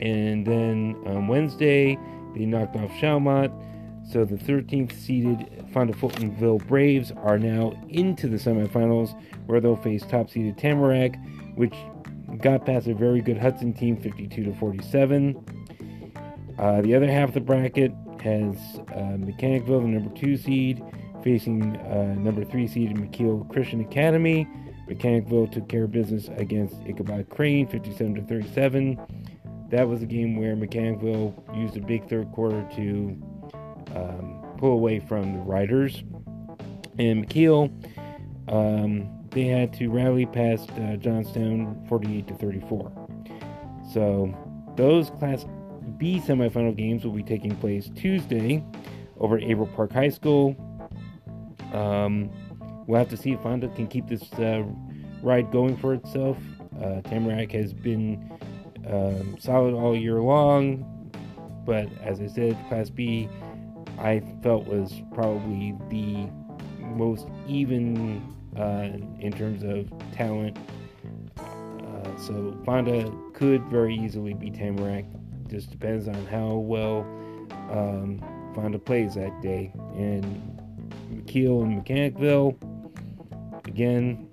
and 0.00 0.46
then 0.46 0.96
on 1.06 1.28
Wednesday, 1.28 1.98
they 2.34 2.46
knocked 2.46 2.76
off 2.76 2.90
Schalmont. 2.98 3.52
So 4.10 4.24
the 4.24 4.36
13th 4.36 4.92
seeded 4.92 5.64
Fonda 5.72 5.92
Fultonville 5.92 6.66
Braves 6.66 7.12
are 7.12 7.38
now 7.38 7.72
into 7.88 8.28
the 8.28 8.38
semifinals 8.38 9.14
where 9.46 9.60
they'll 9.60 9.76
face 9.76 10.04
top 10.04 10.30
seeded 10.30 10.56
Tamarac, 10.56 11.16
which 11.56 11.74
got 12.38 12.66
past 12.66 12.86
a 12.86 12.94
very 12.94 13.20
good 13.20 13.38
Hudson 13.38 13.72
team 13.72 13.96
52 13.96 14.44
to 14.44 14.54
47. 14.54 15.44
Uh, 16.58 16.80
the 16.82 16.94
other 16.94 17.10
half 17.10 17.28
of 17.28 17.34
the 17.34 17.40
bracket 17.40 17.92
has 18.20 18.56
uh, 18.94 19.16
Mechanicville, 19.16 19.82
the 19.82 19.88
number 19.88 20.18
two 20.18 20.36
seed, 20.36 20.82
facing 21.22 21.76
uh, 21.76 22.14
number 22.18 22.44
three 22.44 22.66
seed 22.66 22.96
McKeel 22.96 23.48
Christian 23.50 23.80
Academy. 23.80 24.46
Mechanicville 24.88 25.50
took 25.52 25.68
care 25.68 25.84
of 25.84 25.92
business 25.92 26.28
against 26.36 26.74
Ichabod 26.86 27.28
Crane 27.30 27.66
57 27.68 28.16
to 28.16 28.22
37 28.22 28.98
that 29.70 29.88
was 29.88 30.02
a 30.02 30.06
game 30.06 30.36
where 30.36 30.56
Mechanicville 30.56 31.56
used 31.56 31.76
a 31.76 31.80
big 31.80 32.08
third 32.08 32.30
quarter 32.32 32.66
to 32.76 33.16
um, 33.94 34.44
pull 34.58 34.72
away 34.72 35.00
from 35.00 35.32
the 35.32 35.40
Riders. 35.40 36.02
And 36.98 37.26
McKeel, 37.26 37.70
um, 38.48 39.08
they 39.30 39.44
had 39.44 39.72
to 39.74 39.88
rally 39.88 40.26
past 40.26 40.70
uh, 40.72 40.96
Johnstown 40.96 41.86
48 41.88 42.26
to 42.28 42.34
34. 42.34 42.92
So 43.92 44.34
those 44.76 45.10
Class 45.10 45.46
B 45.96 46.20
semifinal 46.20 46.76
games 46.76 47.04
will 47.04 47.12
be 47.12 47.22
taking 47.22 47.54
place 47.56 47.90
Tuesday 47.94 48.64
over 49.18 49.36
at 49.36 49.44
Averill 49.44 49.68
Park 49.68 49.92
High 49.92 50.08
School. 50.08 50.56
Um, 51.72 52.30
we'll 52.86 52.98
have 52.98 53.08
to 53.10 53.16
see 53.16 53.32
if 53.32 53.40
Fonda 53.40 53.68
can 53.68 53.86
keep 53.86 54.08
this 54.08 54.32
uh, 54.34 54.64
ride 55.22 55.50
going 55.52 55.76
for 55.76 55.94
itself. 55.94 56.36
Uh, 56.76 57.02
Tamarac 57.02 57.52
has 57.52 57.72
been 57.72 58.38
um, 58.88 59.36
solid 59.38 59.74
all 59.74 59.96
year 59.96 60.20
long. 60.20 60.86
But 61.64 61.88
as 62.02 62.20
I 62.20 62.26
said, 62.26 62.56
Class 62.68 62.90
B, 62.90 63.28
I 63.98 64.22
felt 64.42 64.66
was 64.66 65.02
probably 65.12 65.74
the 65.88 66.28
most 66.80 67.26
even 67.46 68.22
uh, 68.56 68.88
in 69.20 69.32
terms 69.32 69.62
of 69.62 69.90
talent. 70.12 70.56
Uh, 71.38 72.16
so 72.16 72.58
Fonda 72.64 73.12
could 73.34 73.62
very 73.64 73.94
easily 73.94 74.34
be 74.34 74.50
Tamarac. 74.50 75.06
Just 75.48 75.70
depends 75.70 76.08
on 76.08 76.26
how 76.26 76.54
well 76.54 77.00
um, 77.70 78.22
Fonda 78.54 78.78
plays 78.78 79.14
that 79.14 79.40
day. 79.42 79.72
And 79.94 80.24
McKeel 81.12 81.62
and 81.62 81.84
Mechanicville, 81.84 82.56
again, 83.66 84.28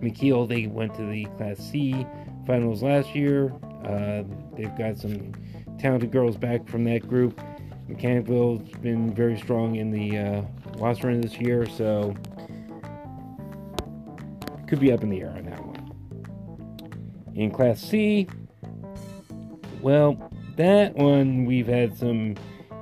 McKeel, 0.00 0.48
they 0.48 0.66
went 0.66 0.94
to 0.94 1.04
the 1.06 1.24
Class 1.36 1.58
C 1.58 2.06
finals 2.46 2.82
last 2.82 3.14
year. 3.14 3.52
Uh, 3.84 4.22
they've 4.56 4.76
got 4.76 4.98
some 4.98 5.32
talented 5.78 6.10
girls 6.10 6.36
back 6.36 6.66
from 6.68 6.84
that 6.84 7.06
group. 7.08 7.40
Mechanicville's 7.88 8.70
been 8.78 9.14
very 9.14 9.38
strong 9.38 9.76
in 9.76 9.90
the 9.90 10.18
uh, 10.18 10.42
Run 10.78 11.20
this 11.20 11.38
year, 11.38 11.66
so 11.66 12.14
could 14.66 14.80
be 14.80 14.92
up 14.92 15.02
in 15.02 15.08
the 15.08 15.20
air 15.20 15.30
on 15.30 15.44
that 15.44 15.64
one. 15.64 17.32
In 17.34 17.50
Class 17.50 17.80
C, 17.80 18.28
well, 19.80 20.30
that 20.56 20.94
one 20.96 21.44
we've 21.44 21.66
had 21.66 21.96
some 21.96 22.34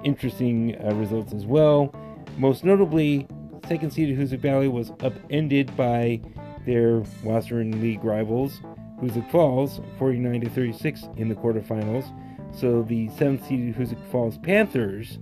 interesting 0.03 0.77
uh, 0.83 0.95
results 0.95 1.33
as 1.33 1.45
well. 1.45 1.95
Most 2.39 2.65
notably, 2.65 3.27
second 3.69 3.93
seeded 3.93 4.19
Hoosick 4.19 4.41
Valley 4.41 4.69
was 4.69 4.91
upended 5.01 5.77
by 5.77 6.21
their 6.67 7.01
Wasaren 7.23 7.81
League 7.81 8.03
rivals, 8.05 8.61
Hoosick 9.05 9.31
Falls, 9.31 9.81
49 9.99 10.43
to 10.43 10.51
36 10.51 11.05
in 11.17 11.29
the 11.29 11.35
quarterfinals. 11.35 12.13
So 12.55 12.83
the 12.83 13.09
seventh 13.11 13.47
seeded 13.47 13.75
Hoosick 13.75 14.03
Falls 14.11 14.39
Panthers 14.39 15.19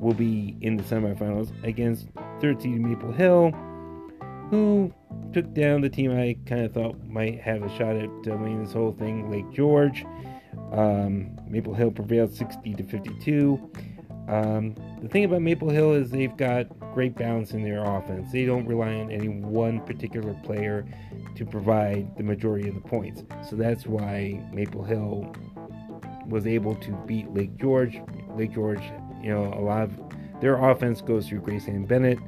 will 0.00 0.14
be 0.14 0.56
in 0.60 0.76
the 0.76 0.82
semifinals 0.82 1.52
against 1.64 2.08
third 2.40 2.60
seeded 2.60 2.80
Maple 2.80 3.12
Hill, 3.12 3.52
who 4.50 4.92
took 5.32 5.52
down 5.54 5.80
the 5.80 5.88
team 5.88 6.10
I 6.12 6.36
kind 6.46 6.64
of 6.64 6.72
thought 6.72 7.02
might 7.04 7.40
have 7.40 7.62
a 7.62 7.68
shot 7.76 7.96
at 7.96 8.08
uh, 8.08 8.36
winning 8.36 8.64
this 8.64 8.72
whole 8.72 8.92
thing, 8.92 9.30
Lake 9.30 9.50
George. 9.52 10.04
Um, 10.72 11.36
Maple 11.48 11.74
Hill 11.74 11.90
prevailed 11.90 12.34
60 12.34 12.74
to 12.74 12.82
52. 12.84 13.70
Um, 14.28 14.74
the 15.02 15.08
thing 15.08 15.24
about 15.24 15.42
Maple 15.42 15.68
Hill 15.68 15.92
is 15.92 16.10
they've 16.10 16.36
got 16.36 16.66
great 16.92 17.14
balance 17.14 17.52
in 17.52 17.62
their 17.62 17.84
offense. 17.84 18.32
They 18.32 18.46
don't 18.46 18.66
rely 18.66 18.94
on 18.94 19.10
any 19.10 19.28
one 19.28 19.80
particular 19.80 20.34
player 20.44 20.86
to 21.36 21.44
provide 21.44 22.16
the 22.16 22.22
majority 22.22 22.68
of 22.68 22.74
the 22.74 22.80
points. 22.80 23.22
So 23.48 23.56
that's 23.56 23.86
why 23.86 24.42
Maple 24.52 24.84
Hill 24.84 25.34
was 26.26 26.46
able 26.46 26.74
to 26.76 26.92
beat 27.06 27.32
Lake 27.32 27.56
George. 27.56 28.00
Lake 28.36 28.52
George, 28.54 28.82
you 29.22 29.30
know, 29.30 29.52
a 29.54 29.60
lot 29.60 29.82
of 29.82 30.00
their 30.40 30.56
offense 30.56 31.00
goes 31.00 31.28
through 31.28 31.40
Grace 31.40 31.68
Ann 31.68 31.86
Bennett, 31.86 32.18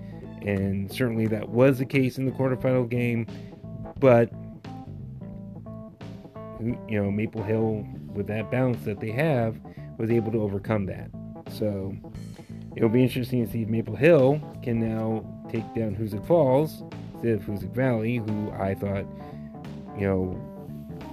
and 0.42 0.90
certainly 0.92 1.26
that 1.28 1.48
was 1.48 1.78
the 1.78 1.84
case 1.84 2.18
in 2.18 2.24
the 2.24 2.32
quarterfinal 2.32 2.88
game. 2.88 3.26
But 3.98 4.30
you 6.60 7.02
know, 7.02 7.10
Maple 7.10 7.42
Hill, 7.42 7.86
with 8.14 8.26
that 8.28 8.50
balance 8.50 8.84
that 8.84 9.00
they 9.00 9.10
have, 9.10 9.58
was 9.98 10.10
able 10.10 10.32
to 10.32 10.40
overcome 10.40 10.86
that. 10.86 11.10
So 11.50 11.94
it'll 12.76 12.88
be 12.88 13.02
interesting 13.02 13.44
to 13.44 13.52
see 13.52 13.62
if 13.62 13.68
Maple 13.68 13.96
Hill 13.96 14.40
can 14.62 14.80
now 14.80 15.24
take 15.50 15.64
down 15.74 15.94
Hoosick 15.94 16.26
Falls 16.26 16.82
instead 17.22 17.68
of 17.68 17.74
Valley, 17.74 18.16
who 18.18 18.50
I 18.52 18.74
thought, 18.74 19.06
you 19.98 20.06
know, 20.06 20.40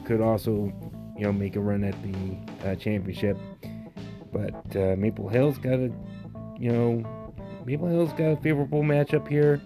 could 0.05 0.22
also, 0.22 0.72
you 1.17 1.24
know, 1.24 1.33
make 1.33 1.55
a 1.55 1.60
run 1.60 1.83
at 1.83 1.95
the 2.03 2.69
uh, 2.69 2.75
championship. 2.75 3.38
But 4.31 4.75
uh, 4.75 4.95
Maple 4.98 5.29
Hill's 5.29 5.57
got 5.57 5.75
a, 5.75 5.91
you 6.60 6.72
know, 6.72 7.33
Maple 7.65 7.88
Hill's 7.88 8.13
got 8.13 8.31
a 8.31 8.38
favorable 8.38 8.83
matchup 8.83 9.27
here. 9.27 9.62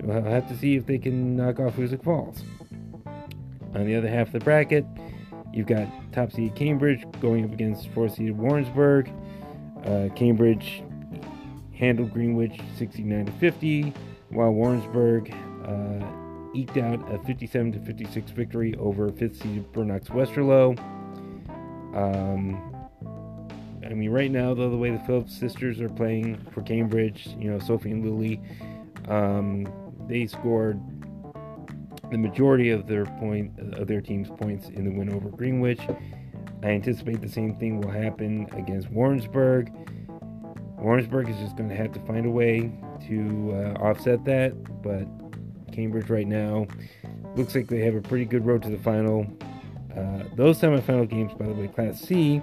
We'll 0.00 0.22
have 0.22 0.48
to 0.48 0.56
see 0.56 0.76
if 0.76 0.86
they 0.86 0.98
can 0.98 1.36
knock 1.36 1.58
off 1.58 1.76
Hoosick 1.76 2.04
Falls. 2.04 2.42
On 3.74 3.84
the 3.86 3.94
other 3.94 4.08
half 4.08 4.28
of 4.28 4.32
the 4.34 4.40
bracket, 4.40 4.84
you've 5.52 5.66
got 5.66 5.86
top 6.12 6.32
seed 6.32 6.54
Cambridge 6.54 7.04
going 7.20 7.44
up 7.44 7.52
against 7.52 7.88
four 7.90 8.08
seed 8.08 8.36
Warrensburg. 8.36 9.10
Uh, 9.84 10.08
Cambridge 10.14 10.82
handled 11.72 12.12
Greenwich 12.12 12.60
69 12.78 13.26
to 13.26 13.32
50, 13.32 13.92
while 14.30 14.50
Warrensburg 14.50 15.34
eked 16.54 16.76
out 16.78 17.12
a 17.12 17.18
57 17.18 17.72
to 17.72 17.80
56 17.80 18.30
victory 18.32 18.74
over 18.76 19.10
fifth 19.12 19.36
seeded 19.36 19.70
Berne-Knox-Westerlo. 19.72 20.78
Um, 21.94 22.72
I 23.84 23.94
mean, 23.94 24.10
right 24.10 24.30
now, 24.30 24.54
though, 24.54 24.70
the 24.70 24.76
way 24.76 24.90
the 24.90 24.98
Phillips 25.00 25.36
sisters 25.36 25.80
are 25.80 25.88
playing 25.88 26.38
for 26.52 26.62
Cambridge, 26.62 27.28
you 27.38 27.50
know, 27.50 27.58
Sophie 27.58 27.92
and 27.92 28.04
Lily, 28.04 28.40
um, 29.08 29.66
they 30.08 30.26
scored 30.26 30.80
the 32.10 32.18
majority 32.18 32.70
of 32.70 32.86
their 32.86 33.04
point 33.04 33.52
of 33.74 33.86
their 33.86 34.00
team's 34.00 34.28
points 34.28 34.68
in 34.68 34.84
the 34.84 34.90
win 34.90 35.12
over 35.12 35.28
Greenwich. 35.28 35.80
I 36.62 36.68
anticipate 36.68 37.20
the 37.20 37.28
same 37.28 37.54
thing 37.56 37.80
will 37.80 37.90
happen 37.90 38.48
against 38.52 38.90
Warrensburg. 38.90 39.72
Warrensburg 40.78 41.28
is 41.28 41.36
just 41.38 41.56
going 41.56 41.68
to 41.68 41.76
have 41.76 41.92
to 41.92 42.00
find 42.00 42.26
a 42.26 42.30
way 42.30 42.72
to 43.08 43.52
uh, 43.52 43.82
offset 43.82 44.24
that, 44.24 44.82
but 44.82 45.06
Cambridge 45.72 46.08
right 46.10 46.26
now 46.26 46.66
looks 47.36 47.54
like 47.54 47.68
they 47.68 47.80
have 47.80 47.94
a 47.94 48.00
pretty 48.00 48.24
good 48.24 48.46
road 48.46 48.62
to 48.62 48.70
the 48.70 48.78
final. 48.78 49.26
Uh, 49.96 50.24
those 50.34 50.58
semifinal 50.60 51.08
games, 51.08 51.32
by 51.34 51.46
the 51.46 51.54
way, 51.54 51.68
Class 51.68 52.00
C, 52.00 52.42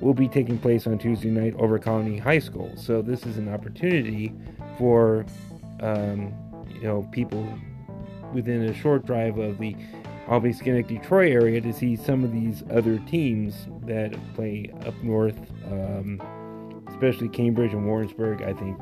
will 0.00 0.14
be 0.14 0.28
taking 0.28 0.58
place 0.58 0.86
on 0.86 0.98
Tuesday 0.98 1.30
night 1.30 1.54
over 1.58 1.78
Colonie 1.78 2.20
High 2.20 2.38
School. 2.38 2.72
So 2.76 3.02
this 3.02 3.24
is 3.24 3.38
an 3.38 3.52
opportunity 3.52 4.32
for 4.78 5.24
um, 5.80 6.34
you 6.68 6.82
know 6.82 7.08
people 7.12 7.46
within 8.32 8.62
a 8.62 8.74
short 8.74 9.06
drive 9.06 9.38
of 9.38 9.58
the 9.58 9.76
Albany 10.28 10.52
Schenectady 10.52 10.98
Troy 10.98 11.30
area 11.30 11.60
to 11.60 11.72
see 11.72 11.96
some 11.96 12.24
of 12.24 12.32
these 12.32 12.64
other 12.70 12.98
teams 13.00 13.68
that 13.82 14.12
play 14.34 14.72
up 14.84 14.94
north, 15.02 15.38
um, 15.66 16.20
especially 16.88 17.28
Cambridge 17.28 17.72
and 17.72 17.86
Warrensburg. 17.86 18.42
I 18.42 18.52
think 18.52 18.78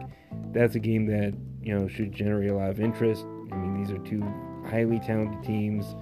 that's 0.53 0.75
a 0.75 0.79
game 0.79 1.07
that 1.07 1.35
you 1.63 1.79
know 1.79 1.89
should 1.89 2.13
generate 2.13 2.51
a 2.51 2.55
lot 2.55 2.71
of 2.71 2.81
interest. 2.81 3.27
I 3.53 3.57
mean, 3.57 3.83
these 3.83 3.91
are 3.91 3.99
two 3.99 4.23
highly 4.69 4.99
talented 5.01 5.43
teams. 5.43 5.95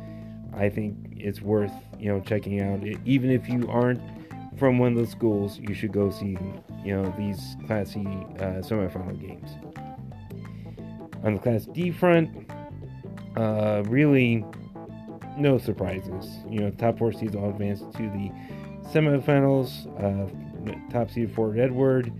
I 0.54 0.68
think 0.68 0.96
it's 1.16 1.40
worth 1.40 1.72
you 1.98 2.12
know 2.12 2.20
checking 2.20 2.60
out. 2.60 2.82
Even 3.04 3.30
if 3.30 3.48
you 3.48 3.68
aren't 3.68 4.00
from 4.58 4.78
one 4.78 4.92
of 4.92 4.98
those 4.98 5.10
schools, 5.10 5.58
you 5.58 5.74
should 5.74 5.92
go 5.92 6.10
see 6.10 6.36
you 6.84 6.94
know 6.96 7.14
these 7.16 7.56
Class 7.66 7.92
C 7.92 8.00
uh, 8.00 8.60
semifinal 8.60 9.18
games. 9.20 9.50
On 11.24 11.34
the 11.34 11.40
Class 11.40 11.66
D 11.66 11.90
front, 11.90 12.50
uh, 13.36 13.82
really 13.86 14.44
no 15.36 15.58
surprises. 15.58 16.28
You 16.48 16.60
know, 16.60 16.70
top 16.70 16.98
four 16.98 17.12
seeds 17.12 17.34
all 17.34 17.50
advanced 17.50 17.90
to 17.92 18.02
the 18.02 18.30
semifinals. 18.92 19.86
Uh, 19.98 20.28
top 20.92 21.10
seed 21.10 21.34
Fort 21.34 21.58
Edward 21.58 22.12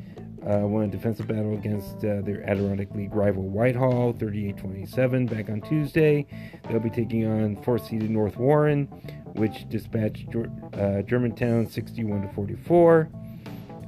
uh, 0.51 0.67
won 0.67 0.85
a 0.85 0.89
defensive 0.89 1.29
battle 1.29 1.55
against 1.55 1.99
uh, 1.99 2.21
their 2.23 2.43
Adirondack 2.49 2.95
League 2.95 3.15
rival 3.15 3.45
Whitehall, 3.45 4.15
38-27, 4.15 5.31
back 5.31 5.49
on 5.49 5.61
Tuesday. 5.61 6.27
They'll 6.69 6.81
be 6.81 6.91
taking 6.91 7.27
on 7.27 7.57
fourth 7.63 7.87
seeded 7.87 8.11
North 8.11 8.37
Warren, 8.37 8.87
which 9.35 9.69
dispatched 9.69 10.27
uh, 10.75 11.03
Germantown 11.03 11.67
61 11.67 12.23
to 12.23 12.29
44. 12.35 13.09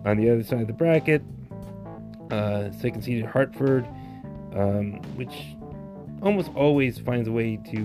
On 0.07 0.17
the 0.17 0.31
other 0.31 0.43
side 0.43 0.61
of 0.61 0.67
the 0.67 0.73
bracket, 0.73 1.23
uh, 2.31 2.71
second 2.73 3.03
seeded 3.03 3.27
Hartford, 3.27 3.87
um, 4.55 5.01
which 5.17 5.35
almost 6.23 6.51
always 6.55 6.99
finds 6.99 7.29
a 7.29 7.33
way 7.33 7.57
to 7.73 7.81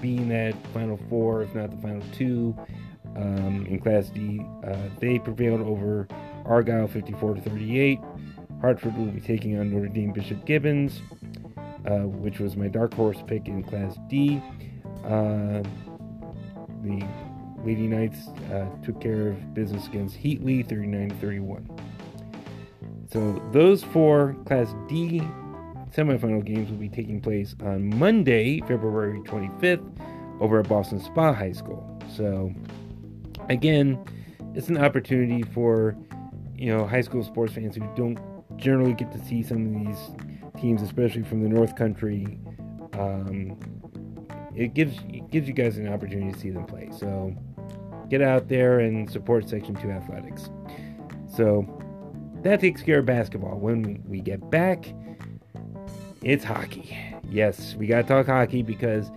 be 0.00 0.18
in 0.18 0.28
that 0.28 0.54
Final 0.72 0.98
Four, 1.08 1.42
if 1.42 1.54
not 1.54 1.70
the 1.70 1.76
Final 1.78 2.02
Two, 2.12 2.56
um, 3.16 3.66
in 3.66 3.80
Class 3.80 4.08
D. 4.10 4.40
Uh, 4.64 4.76
they 5.00 5.18
prevailed 5.18 5.60
over 5.62 6.06
Argyle 6.46 6.88
54 6.88 7.34
to 7.34 7.40
38. 7.40 8.00
Hartford 8.60 8.96
will 8.96 9.06
be 9.06 9.20
taking 9.20 9.58
on 9.58 9.70
Notre 9.70 9.88
Dame 9.88 10.12
Bishop 10.12 10.44
Gibbons, 10.46 11.00
uh, 11.86 12.00
which 12.06 12.38
was 12.38 12.56
my 12.56 12.68
dark 12.68 12.94
horse 12.94 13.22
pick 13.26 13.48
in 13.48 13.62
Class 13.62 13.96
D. 14.08 14.42
Uh, 15.04 15.62
the 16.82 17.06
Lady 17.64 17.86
Knights 17.86 18.28
uh, 18.52 18.66
took 18.84 19.00
care 19.00 19.28
of 19.28 19.54
business 19.54 19.86
against 19.86 20.16
Heatly 20.16 20.62
39 20.62 21.10
to 21.10 21.14
31. 21.16 21.68
So 23.10 23.42
those 23.52 23.82
four 23.84 24.36
Class 24.46 24.74
D 24.88 25.20
semifinal 25.96 26.44
games 26.44 26.70
will 26.70 26.78
be 26.78 26.88
taking 26.88 27.20
place 27.20 27.54
on 27.62 27.96
Monday, 27.98 28.60
February 28.60 29.20
25th, 29.20 29.84
over 30.40 30.60
at 30.60 30.68
Ballston 30.68 31.00
Spa 31.00 31.32
High 31.32 31.52
School. 31.52 31.84
So, 32.14 32.52
again, 33.48 34.04
it's 34.54 34.68
an 34.68 34.78
opportunity 34.78 35.42
for 35.42 35.96
you 36.56 36.74
know 36.74 36.86
high 36.86 37.00
school 37.00 37.22
sports 37.22 37.52
fans 37.52 37.76
who 37.76 37.88
don't 37.96 38.18
generally 38.56 38.94
get 38.94 39.12
to 39.12 39.24
see 39.24 39.42
some 39.42 39.66
of 39.66 39.84
these 39.84 40.60
teams, 40.60 40.82
especially 40.82 41.22
from 41.22 41.42
the 41.42 41.48
North 41.48 41.76
Country. 41.76 42.38
Um, 42.94 43.58
it 44.54 44.74
gives 44.74 44.98
it 45.08 45.30
gives 45.30 45.46
you 45.48 45.54
guys 45.54 45.76
an 45.76 45.92
opportunity 45.92 46.32
to 46.32 46.38
see 46.38 46.50
them 46.50 46.64
play. 46.64 46.90
So, 46.96 47.34
get 48.08 48.22
out 48.22 48.48
there 48.48 48.80
and 48.80 49.10
support 49.10 49.48
Section 49.48 49.74
Two 49.76 49.90
athletics. 49.90 50.48
So 51.34 51.66
that 52.42 52.60
takes 52.60 52.82
care 52.82 53.00
of 53.00 53.06
basketball. 53.06 53.58
When 53.58 54.02
we 54.06 54.20
get 54.20 54.50
back, 54.50 54.86
it's 56.22 56.44
hockey. 56.44 56.96
Yes, 57.28 57.74
we 57.74 57.86
got 57.86 58.02
to 58.02 58.08
talk 58.08 58.26
hockey 58.26 58.62
because 58.62 59.10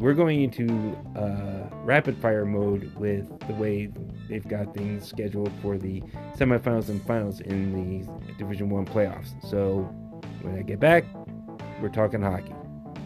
we're 0.00 0.14
going 0.14 0.40
into 0.40 0.96
uh, 1.14 1.68
rapid 1.84 2.16
fire 2.16 2.46
mode 2.46 2.90
with 2.96 3.28
the 3.46 3.52
way 3.52 3.90
they've 4.30 4.48
got 4.48 4.72
things 4.72 5.06
scheduled 5.06 5.52
for 5.60 5.76
the 5.76 6.00
semifinals 6.38 6.88
and 6.88 7.02
finals 7.02 7.40
in 7.40 7.74
the 7.74 8.32
Division 8.38 8.70
One 8.70 8.86
playoffs. 8.86 9.34
So 9.46 9.80
when 10.40 10.56
I 10.56 10.62
get 10.62 10.80
back, 10.80 11.04
we're 11.82 11.90
talking 11.90 12.22
hockey. 12.22 12.54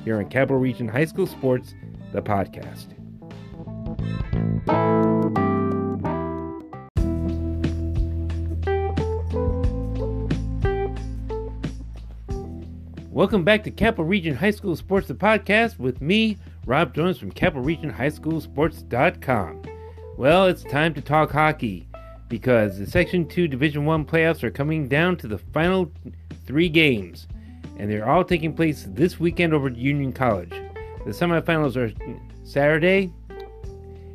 here 0.05 0.19
on 0.19 0.29
Capital 0.29 0.59
Region 0.59 0.87
High 0.87 1.07
School 1.07 1.27
Sports, 1.27 1.75
the 2.13 2.23
podcast. 2.23 2.87
Welcome 13.11 13.43
back 13.43 13.65
to 13.65 13.73
Capital 13.73 14.05
Region 14.05 14.37
High 14.37 14.53
School 14.53 14.77
Sports, 14.77 15.09
the 15.09 15.15
podcast 15.15 15.81
with 15.81 16.01
me, 16.01 16.37
Rob 16.67 16.95
Jonas 16.95 17.19
from 17.19 17.31
Capital 17.31 17.63
Region 17.63 17.91
High 17.91 18.09
School 18.09 18.41
Sports.com. 18.41 19.63
Well, 20.17 20.47
it's 20.47 20.63
time 20.63 20.95
to 20.95 21.03
talk 21.03 21.31
hockey 21.31 21.87
because 22.29 22.79
the 22.79 22.87
Section 22.87 23.29
2 23.29 23.49
Division 23.49 23.85
1 23.85 24.07
playoffs 24.07 24.43
are 24.43 24.51
coming 24.51 24.89
down 24.89 25.17
to 25.19 25.29
the 25.29 25.39
final 25.39 25.93
three 26.47 26.69
games, 26.69 27.27
and 27.79 27.91
they're 27.91 28.09
all 28.09 28.25
taking 28.25 28.55
place 28.55 28.87
this 28.89 29.21
weekend 29.21 29.53
over 29.53 29.69
at 29.69 29.77
Union 29.77 30.13
College. 30.13 30.51
The 31.05 31.11
semifinals 31.11 31.77
are 31.77 31.93
Saturday, 32.45 33.13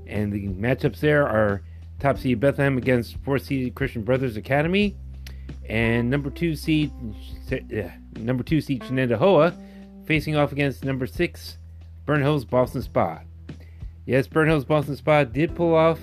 and 0.07 0.33
the 0.33 0.47
matchups 0.47 0.99
there 0.99 1.27
are 1.27 1.61
top 1.99 2.17
seed 2.17 2.39
Bethlehem 2.39 2.77
against 2.77 3.17
fourth 3.17 3.45
seed 3.45 3.75
Christian 3.75 4.01
Brothers 4.01 4.37
Academy, 4.37 4.95
and 5.69 6.09
number 6.09 6.31
two 6.31 6.55
seed 6.55 6.91
uh, 7.51 7.89
number 8.15 8.43
two 8.43 8.59
seed 8.59 8.81
Shenendehowa 8.81 9.53
facing 10.05 10.35
off 10.35 10.51
against 10.51 10.83
number 10.83 11.05
six 11.05 11.59
Burnt 12.09 12.23
Hills 12.23 12.43
Ballston 12.43 12.81
Spa. 12.81 13.21
Yes, 14.07 14.27
Burnt 14.27 14.49
Hills 14.49 14.65
Ballston 14.65 14.95
Spa 14.97 15.25
did 15.25 15.53
pull 15.53 15.75
off 15.75 15.99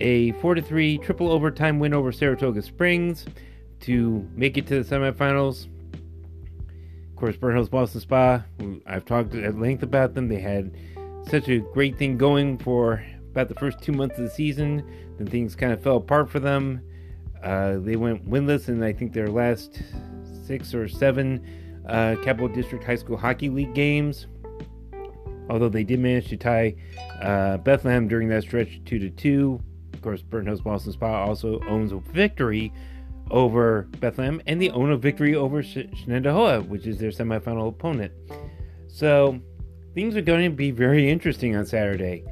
a 0.00 0.32
4 0.40 0.62
3 0.62 0.96
triple 0.96 1.30
overtime 1.30 1.78
win 1.78 1.92
over 1.92 2.10
Saratoga 2.10 2.62
Springs 2.62 3.26
to 3.80 4.26
make 4.34 4.56
it 4.56 4.66
to 4.68 4.82
the 4.82 4.96
semifinals. 4.96 5.66
Of 7.10 7.16
course, 7.16 7.36
Burnt 7.36 7.54
Hills 7.54 7.68
Ballston 7.68 8.00
Spa, 8.00 8.42
I've 8.86 9.04
talked 9.04 9.34
at 9.34 9.58
length 9.58 9.82
about 9.82 10.14
them. 10.14 10.26
They 10.26 10.40
had 10.40 10.74
such 11.28 11.50
a 11.50 11.58
great 11.58 11.98
thing 11.98 12.16
going 12.16 12.56
for 12.56 13.04
about 13.30 13.48
the 13.48 13.56
first 13.56 13.82
two 13.82 13.92
months 13.92 14.16
of 14.16 14.24
the 14.24 14.30
season. 14.30 14.82
Then 15.18 15.26
things 15.26 15.54
kind 15.54 15.70
of 15.70 15.82
fell 15.82 15.98
apart 15.98 16.30
for 16.30 16.40
them. 16.40 16.80
Uh, 17.44 17.76
they 17.80 17.96
went 17.96 18.26
winless 18.26 18.70
in, 18.70 18.82
I 18.82 18.94
think, 18.94 19.12
their 19.12 19.28
last 19.28 19.82
six 20.46 20.72
or 20.72 20.88
seven 20.88 21.46
uh, 21.86 22.16
Capital 22.24 22.48
District 22.48 22.82
High 22.82 22.96
School 22.96 23.18
Hockey 23.18 23.50
League 23.50 23.74
games. 23.74 24.26
Although 25.50 25.68
they 25.68 25.84
did 25.84 25.98
manage 25.98 26.28
to 26.28 26.36
tie 26.36 26.76
uh, 27.20 27.58
Bethlehem 27.58 28.06
during 28.08 28.28
that 28.28 28.44
stretch 28.44 28.80
two 28.84 28.98
to 29.00 29.10
two. 29.10 29.60
Of 29.92 30.00
course, 30.00 30.22
Burnt 30.22 30.46
Hills 30.46 30.62
Ballston 30.62 30.92
Spa 30.92 31.24
also 31.24 31.60
owns 31.68 31.92
a 31.92 31.98
victory 31.98 32.72
over 33.30 33.82
Bethlehem, 33.98 34.40
and 34.46 34.62
they 34.62 34.70
own 34.70 34.92
a 34.92 34.96
victory 34.96 35.34
over 35.34 35.62
Sh- 35.62 35.88
Shenendehowa, 35.94 36.66
which 36.68 36.86
is 36.86 36.98
their 36.98 37.10
semifinal 37.10 37.68
opponent. 37.68 38.12
So 38.88 39.40
things 39.94 40.16
are 40.16 40.22
going 40.22 40.48
to 40.48 40.56
be 40.56 40.70
very 40.70 41.10
interesting 41.10 41.56
on 41.56 41.66
Saturday. 41.66 42.24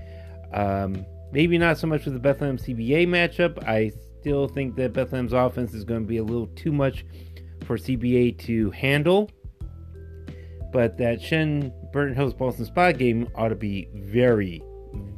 Um, 0.53 1.05
maybe 1.33 1.59
not 1.59 1.77
so 1.79 1.87
much 1.87 2.05
with 2.05 2.15
the 2.15 2.21
Bethlehem 2.21 2.57
CBA 2.57 3.07
matchup. 3.09 3.63
I 3.67 3.93
still 4.21 4.49
think 4.49 4.77
that 4.77 4.93
Bethlehem's 4.93 5.33
offense 5.33 5.75
is 5.75 5.85
going 5.85 6.03
to 6.03 6.07
be 6.07 6.19
a 6.19 6.25
little 6.25 6.47
too 6.49 6.73
much 6.73 7.05
for 7.65 7.77
CBA 7.77 8.39
to 8.47 8.71
handle. 8.71 9.31
But 10.73 10.99
that 10.99 11.21
Shen 11.21 11.73
Burnt 11.93 12.17
Hills 12.17 12.35
Ballston 12.35 12.67
Spa 12.67 12.93
game 12.93 13.29
ought 13.35 13.49
to 13.49 13.55
be 13.55 13.89
very, 13.95 14.63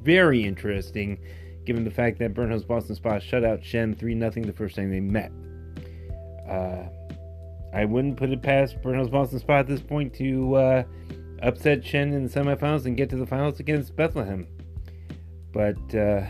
very 0.03 0.45
interesting, 0.45 1.19
given 1.65 1.85
the 1.85 1.91
fact 1.91 2.19
that 2.21 2.35
Burnt 2.35 2.51
Hills 2.51 2.65
Ballston 2.65 2.95
Spa 2.95 3.19
shut 3.19 3.45
out 3.45 3.65
Shen 3.65 3.95
3 3.95 4.19
0 4.19 4.31
the 4.31 4.53
first 4.53 4.77
time 4.77 4.91
they 4.91 5.01
met. 5.01 5.33
Uh, 6.49 6.85
I 7.73 7.85
wouldn't 7.85 8.17
put 8.17 8.31
it 8.31 8.43
past 8.43 8.81
Burnt 8.83 8.97
Hills 8.97 9.11
Ballston 9.11 9.41
Spa 9.41 9.59
at 9.61 9.67
this 9.67 9.81
point 9.81 10.15
to 10.15 10.55
uh, 10.55 10.83
upset 11.43 11.85
Shen 11.85 12.13
in 12.13 12.25
the 12.25 12.31
semifinals 12.31 12.87
and 12.87 12.97
get 12.97 13.11
to 13.11 13.17
the 13.17 13.27
finals 13.27 13.61
against 13.61 13.97
Bethlehem. 13.97 14.47
But 15.53 15.95
uh, 15.95 16.27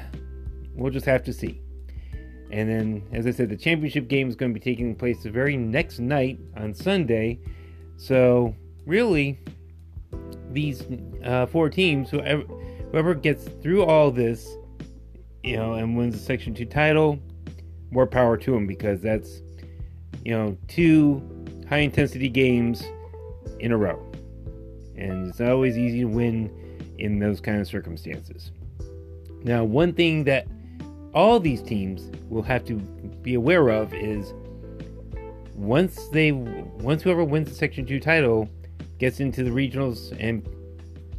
we'll 0.75 0.93
just 0.93 1.07
have 1.07 1.23
to 1.25 1.33
see. 1.33 1.61
And 2.51 2.69
then, 2.69 3.03
as 3.13 3.27
I 3.27 3.31
said, 3.31 3.49
the 3.49 3.57
championship 3.57 4.09
game 4.09 4.29
is 4.29 4.35
going 4.35 4.53
to 4.53 4.59
be 4.59 4.65
taking 4.65 4.95
place 4.97 5.23
the 5.23 5.31
very 5.31 5.57
next 5.57 6.01
night 6.01 6.41
on 6.57 6.75
Sunday. 6.75 7.39
So, 7.97 8.57
really, 8.87 9.39
these 10.51 10.85
uh, 11.25 11.47
four 11.47 11.69
teams, 11.69 12.11
whoever, 12.11 12.43
whoever 12.91 13.15
gets 13.15 13.45
through 13.63 13.85
all 13.85 14.11
this, 14.11 14.57
you 15.43 15.57
know, 15.57 15.75
and 15.75 15.97
wins 15.97 16.15
the 16.15 16.21
Section 16.21 16.55
2 16.55 16.65
title, 16.67 17.19
more 17.91 18.07
power 18.07 18.37
to 18.37 18.53
them 18.53 18.67
because 18.67 19.01
that's, 19.01 19.43
you 20.25 20.33
know, 20.33 20.57
two 20.69 21.23
high 21.69 21.79
intensity 21.79 22.29
games 22.29 22.83
in 23.59 23.73
a 23.73 23.77
row. 23.77 24.01
And 24.97 25.29
it's 25.29 25.41
not 25.41 25.51
always 25.51 25.79
easy 25.79 26.01
to 26.01 26.07
win 26.07 26.51
in 26.99 27.19
those 27.19 27.41
kind 27.41 27.61
of 27.61 27.67
circumstances. 27.67 28.51
Now, 29.43 29.65
one 29.65 29.95
thing 29.95 30.25
that 30.25 30.47
all 31.15 31.41
these 31.41 31.63
teams 31.63 32.11
will 32.29 32.43
have 32.43 32.65
to 32.67 32.75
be 32.75 33.35
aware 33.35 33.69
of 33.69 33.95
is 33.95 34.33
once 35.55 36.09
they 36.09 36.33
once 36.33 37.03
whoever 37.03 37.25
wins 37.25 37.49
the 37.49 37.55
section 37.55 37.85
2 37.85 38.01
title 38.01 38.49
gets 39.01 39.19
into 39.19 39.43
the 39.43 39.51
regionals 39.51 40.17
and 40.21 40.47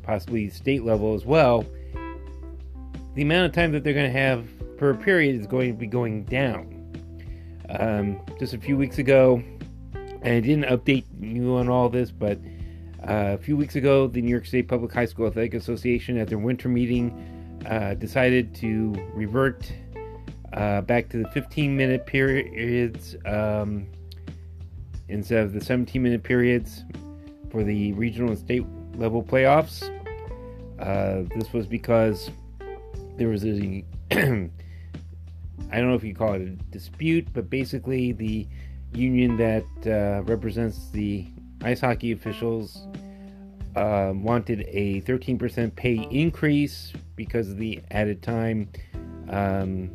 possibly 0.03 0.49
state 0.49 0.83
level 0.83 1.13
as 1.13 1.25
well 1.25 1.65
the 3.15 3.21
amount 3.21 3.45
of 3.45 3.51
time 3.51 3.71
that 3.73 3.83
they're 3.83 3.93
going 3.93 4.11
to 4.11 4.17
have 4.17 4.45
per 4.77 4.93
period 4.93 5.39
is 5.39 5.45
going 5.45 5.73
to 5.73 5.77
be 5.77 5.85
going 5.85 6.23
down. 6.23 6.77
Um, 7.69 8.21
just 8.39 8.53
a 8.53 8.57
few 8.57 8.75
weeks 8.75 8.97
ago 8.97 9.41
and 9.93 10.33
i 10.35 10.39
didn't 10.39 10.65
update 10.65 11.05
you 11.19 11.55
on 11.55 11.69
all 11.69 11.89
this 11.89 12.11
but 12.11 12.37
uh, 13.07 13.33
a 13.33 13.37
few 13.37 13.55
weeks 13.55 13.75
ago 13.75 14.07
the 14.07 14.21
new 14.21 14.29
york 14.29 14.45
state 14.45 14.67
public 14.67 14.91
high 14.91 15.05
school 15.05 15.27
athletic 15.27 15.53
association 15.53 16.17
at 16.17 16.27
their 16.27 16.37
winter 16.37 16.67
meeting 16.67 17.11
uh, 17.69 17.93
decided 17.93 18.53
to 18.53 18.93
revert 19.13 19.71
uh, 20.53 20.81
back 20.81 21.07
to 21.09 21.17
the 21.17 21.29
15 21.29 21.75
minute 21.75 22.05
periods 22.05 23.15
um, 23.25 23.87
instead 25.07 25.43
of 25.43 25.53
the 25.53 25.61
17 25.61 26.03
minute 26.03 26.23
periods 26.23 26.83
for 27.51 27.63
the 27.63 27.93
regional 27.93 28.29
and 28.29 28.39
state 28.39 28.65
level 28.95 29.23
playoffs. 29.23 29.83
Uh, 30.79 31.23
this 31.35 31.53
was 31.53 31.67
because 31.67 32.31
there 33.17 33.27
was 33.27 33.45
a 33.45 33.83
I 34.11 35.77
don't 35.77 35.89
know 35.89 35.95
if 35.95 36.03
you 36.03 36.15
call 36.15 36.33
it 36.33 36.41
a 36.41 36.49
dispute, 36.71 37.27
but 37.33 37.49
basically 37.49 38.11
the 38.11 38.47
union 38.93 39.37
that 39.37 39.63
uh, 39.85 40.23
represents 40.23 40.89
the 40.91 41.27
ice 41.63 41.79
hockey 41.79 42.11
officials 42.11 42.87
uh, 43.75 44.11
wanted 44.13 44.65
a 44.67 45.01
13% 45.01 45.73
pay 45.75 46.07
increase 46.11 46.91
because 47.15 47.49
of 47.49 47.57
the 47.57 47.81
added 47.91 48.21
time 48.21 48.67
um, 49.29 49.89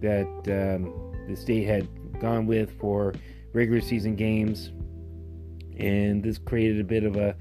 that 0.00 0.26
um, 0.46 0.92
the 1.28 1.36
state 1.36 1.64
had 1.64 1.88
gone 2.20 2.46
with 2.46 2.78
for 2.78 3.14
regular 3.54 3.80
season 3.80 4.14
games. 4.14 4.72
And 5.78 6.22
this 6.22 6.38
created 6.38 6.80
a 6.80 6.84
bit 6.84 7.04
of 7.04 7.16
a 7.16 7.34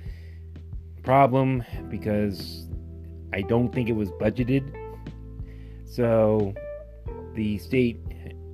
problem 1.03 1.63
because 1.89 2.67
I 3.33 3.41
don't 3.41 3.73
think 3.73 3.89
it 3.89 3.93
was 3.93 4.11
budgeted. 4.11 4.73
So 5.85 6.53
the 7.35 7.57
state 7.57 7.99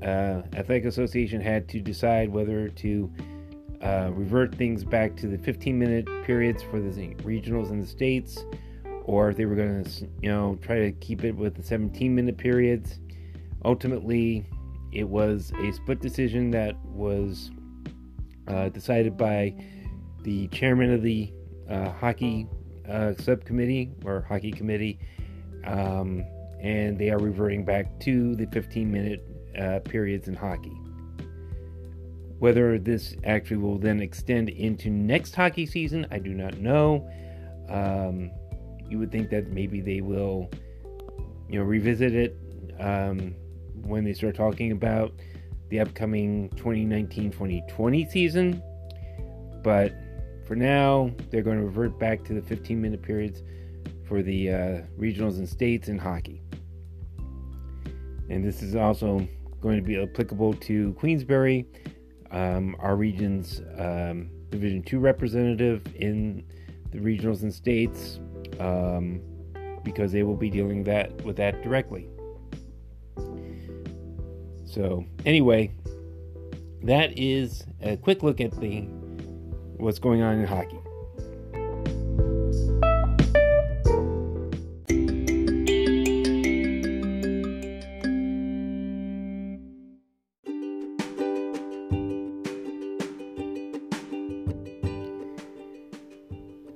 uh, 0.02 0.42
athletic 0.54 0.86
association 0.86 1.42
had 1.42 1.68
to 1.70 1.80
decide 1.80 2.30
whether 2.30 2.70
to 2.70 3.12
uh, 3.84 4.12
revert 4.14 4.56
things 4.56 4.84
back 4.84 5.16
to 5.18 5.28
the 5.28 5.38
15 5.38 5.78
minute 5.78 6.06
periods 6.24 6.64
for 6.64 6.80
the 6.80 6.90
regionals 7.18 7.70
in 7.70 7.80
the 7.80 7.88
states 7.88 8.44
or 9.06 9.30
if 9.30 9.38
they 9.38 9.46
were 9.46 9.56
going 9.56 9.84
to 9.84 10.08
you 10.22 10.30
know 10.30 10.58
try 10.62 10.80
to 10.80 10.92
keep 10.94 11.24
it 11.24 11.36
with 11.36 11.56
the 11.56 11.64
17 11.64 12.14
minute 12.14 12.38
periods 12.38 13.00
ultimately 13.64 14.46
it 14.92 15.08
was 15.08 15.54
a 15.62 15.72
split 15.72 16.02
decision 16.02 16.52
that 16.52 16.76
was 16.86 17.52
decided 18.70 19.18
by 19.18 19.54
the 20.24 20.48
chairman 20.48 20.94
of 20.94 21.02
the 21.02 21.32
uh, 21.70 21.92
hockey 21.92 22.48
uh, 22.90 23.14
subcommittee 23.20 23.92
or 24.04 24.22
hockey 24.28 24.52
committee 24.52 25.00
um, 25.66 26.24
and 26.60 26.98
they 26.98 27.10
are 27.10 27.20
reverting 27.20 27.64
back 27.64 28.00
to 28.00 28.36
the 28.36 28.46
15 28.48 28.92
minute 28.92 29.24
uh, 29.60 29.80
periods 29.80 30.28
in 30.28 30.36
hockey 30.36 30.76
whether 32.40 32.80
this 32.80 33.16
actually 33.26 33.58
will 33.58 33.78
then 33.78 34.00
extend 34.00 34.50
into 34.50 34.90
next 34.90 35.36
hockey 35.36 35.66
season, 35.66 36.08
I 36.10 36.20
do 36.20 36.34
not 36.34 36.58
know. 36.58 37.08
Um, 37.70 38.32
you 38.90 38.98
would 38.98 39.12
think 39.12 39.30
that 39.30 39.50
maybe 39.50 39.82
they 39.82 40.02
will, 40.02 40.50
you 41.50 41.60
know, 41.60 41.66
revisit 41.66 42.16
it 42.16 42.38
um, 42.80 43.36
when 43.82 44.06
they 44.06 44.14
start 44.14 44.36
talking 44.36 44.72
about 44.72 45.14
the 45.70 45.80
upcoming 45.80 46.50
2019-2020 46.52 48.10
season. 48.10 48.64
But 49.64 49.94
for 50.46 50.56
now, 50.56 51.12
they're 51.30 51.44
going 51.44 51.58
to 51.58 51.66
revert 51.66 52.00
back 52.00 52.24
to 52.26 52.34
the 52.34 52.42
15-minute 52.42 53.02
periods 53.02 53.44
for 54.08 54.24
the 54.24 54.50
uh, 54.50 54.82
regionals 55.00 55.38
and 55.38 55.48
states 55.48 55.88
in 55.88 55.98
hockey. 55.98 56.42
And 58.30 58.44
this 58.44 58.62
is 58.62 58.76
also 58.76 59.28
going 59.62 59.78
to 59.78 59.84
be 59.84 60.02
applicable 60.02 60.54
to 60.54 60.94
Queensbury 60.94 61.68
um, 62.32 62.76
our 62.80 62.96
region's 62.96 63.62
um, 63.78 64.30
Division 64.50 64.84
Two 64.84 65.00
representative 65.00 65.84
in 65.96 66.44
the 66.92 67.00
regionals 67.00 67.42
and 67.44 67.54
states 67.54 68.20
um, 68.60 69.22
because 69.84 70.12
they 70.12 70.24
will 70.24 70.36
be 70.36 70.50
dealing 70.50 70.84
that 70.84 71.24
with 71.24 71.36
that 71.38 71.62
directly. 71.64 72.08
So 74.70 75.04
anyway, 75.26 75.72
that 76.84 77.18
is 77.18 77.64
a 77.82 77.98
quick 77.98 78.22
look 78.22 78.40
at 78.40 78.52
the 78.60 78.82
what's 79.78 79.98
going 79.98 80.22
on 80.22 80.40
in 80.40 80.46
hockey. 80.46 80.80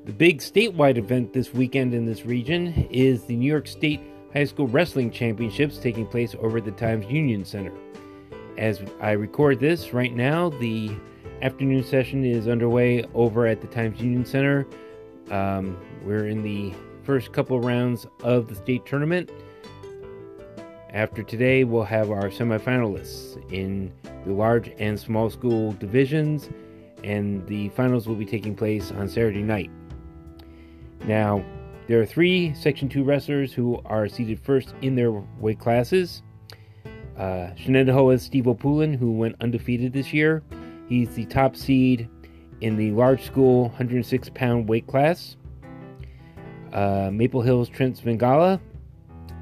The 0.05 0.11
big 0.11 0.39
statewide 0.39 0.97
event 0.97 1.33
this 1.33 1.53
weekend 1.53 1.93
in 1.93 2.05
this 2.05 2.25
region 2.25 2.87
is 2.89 3.25
the 3.25 3.35
New 3.35 3.47
York 3.51 3.67
State 3.67 4.01
High 4.33 4.45
School 4.45 4.67
Wrestling 4.67 5.11
Championships 5.11 5.77
taking 5.77 6.07
place 6.07 6.35
over 6.39 6.57
at 6.57 6.65
the 6.65 6.71
Times 6.71 7.05
Union 7.05 7.45
Center. 7.45 7.71
As 8.57 8.81
I 8.99 9.11
record 9.11 9.59
this 9.59 9.93
right 9.93 10.13
now, 10.13 10.49
the 10.49 10.91
afternoon 11.43 11.83
session 11.83 12.25
is 12.25 12.47
underway 12.47 13.03
over 13.13 13.45
at 13.45 13.61
the 13.61 13.67
Times 13.67 14.01
Union 14.01 14.25
Center. 14.25 14.65
Um, 15.29 15.77
we're 16.03 16.27
in 16.27 16.41
the 16.41 16.73
first 17.03 17.31
couple 17.31 17.59
rounds 17.59 18.07
of 18.23 18.47
the 18.47 18.55
state 18.55 18.87
tournament. 18.87 19.29
After 20.89 21.21
today, 21.21 21.63
we'll 21.63 21.83
have 21.83 22.09
our 22.09 22.29
semifinalists 22.29 23.37
in 23.51 23.93
the 24.25 24.33
large 24.33 24.71
and 24.79 24.99
small 24.99 25.29
school 25.29 25.73
divisions, 25.73 26.49
and 27.03 27.45
the 27.45 27.69
finals 27.69 28.07
will 28.07 28.15
be 28.15 28.25
taking 28.25 28.55
place 28.55 28.91
on 28.91 29.07
Saturday 29.07 29.43
night. 29.43 29.69
Now, 31.05 31.45
there 31.87 32.01
are 32.01 32.05
three 32.05 32.53
Section 32.53 32.89
2 32.89 33.03
wrestlers 33.03 33.53
who 33.53 33.81
are 33.85 34.07
seated 34.07 34.39
first 34.39 34.73
in 34.81 34.95
their 34.95 35.11
weight 35.11 35.59
classes. 35.59 36.23
Uh, 37.17 37.51
Shenendehowa's 37.55 38.23
Steve 38.23 38.45
Opulin, 38.45 38.95
who 38.97 39.11
went 39.11 39.35
undefeated 39.41 39.93
this 39.93 40.13
year. 40.13 40.43
He's 40.87 41.13
the 41.15 41.25
top 41.25 41.55
seed 41.55 42.09
in 42.61 42.77
the 42.77 42.91
large 42.91 43.23
school 43.23 43.63
106 43.69 44.29
pound 44.29 44.67
weight 44.69 44.87
class. 44.87 45.35
Uh, 46.71 47.09
Maple 47.11 47.41
Hills 47.41 47.69
Trent 47.69 47.99
Svengala, 47.99 48.59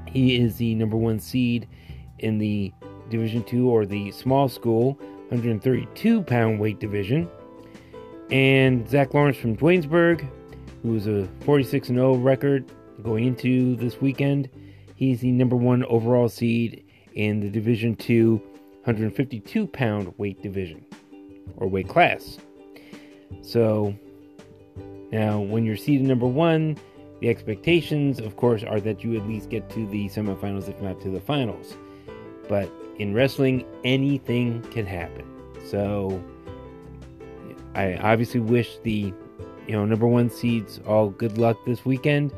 he 0.06 0.36
is 0.36 0.56
the 0.56 0.74
number 0.74 0.96
one 0.96 1.18
seed 1.18 1.68
in 2.18 2.38
the 2.38 2.72
Division 3.08 3.42
2 3.44 3.68
or 3.68 3.86
the 3.86 4.10
small 4.10 4.48
school 4.48 4.94
132 5.28 6.22
pound 6.22 6.60
weight 6.60 6.78
division. 6.78 7.28
And 8.30 8.88
Zach 8.88 9.14
Lawrence 9.14 9.36
from 9.36 9.56
Duanesburg, 9.56 10.28
who 10.82 10.96
a 11.06 11.28
46 11.44 11.88
0 11.88 12.14
record 12.16 12.70
going 13.02 13.24
into 13.26 13.76
this 13.76 14.00
weekend. 14.00 14.48
He's 14.96 15.20
the 15.20 15.32
number 15.32 15.56
one 15.56 15.84
overall 15.84 16.28
seed 16.28 16.84
in 17.14 17.40
the 17.40 17.50
Division 17.50 17.96
2 17.96 18.40
152 18.84 19.66
pound 19.68 20.12
weight 20.18 20.42
division 20.42 20.84
or 21.56 21.68
weight 21.68 21.88
class. 21.88 22.38
So 23.42 23.94
now, 25.12 25.40
when 25.40 25.64
you're 25.64 25.76
seeded 25.76 26.06
number 26.06 26.26
one, 26.26 26.76
the 27.20 27.28
expectations, 27.28 28.18
of 28.18 28.36
course, 28.36 28.64
are 28.64 28.80
that 28.80 29.04
you 29.04 29.16
at 29.16 29.28
least 29.28 29.50
get 29.50 29.70
to 29.70 29.86
the 29.86 30.08
semifinals, 30.08 30.68
if 30.68 30.80
not 30.80 31.00
to 31.02 31.10
the 31.10 31.20
finals. 31.20 31.76
But 32.48 32.68
in 32.98 33.14
wrestling, 33.14 33.64
anything 33.84 34.62
can 34.72 34.86
happen. 34.86 35.24
So 35.64 36.22
I 37.74 37.94
obviously 37.96 38.40
wish 38.40 38.78
the 38.82 39.14
you 39.66 39.72
know 39.72 39.84
number 39.84 40.06
one 40.06 40.30
seeds 40.30 40.80
all 40.86 41.10
good 41.10 41.38
luck 41.38 41.56
this 41.66 41.84
weekend, 41.84 42.32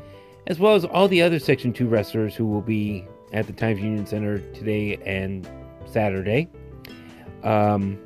as 0.47 0.59
well 0.59 0.75
as 0.75 0.85
all 0.85 1.07
the 1.07 1.21
other 1.21 1.39
Section 1.39 1.73
Two 1.73 1.87
wrestlers 1.87 2.35
who 2.35 2.45
will 2.45 2.61
be 2.61 3.05
at 3.33 3.47
the 3.47 3.53
Times 3.53 3.81
Union 3.81 4.05
Center 4.05 4.39
today 4.53 4.97
and 5.05 5.47
Saturday. 5.85 6.47
Um, 7.43 7.99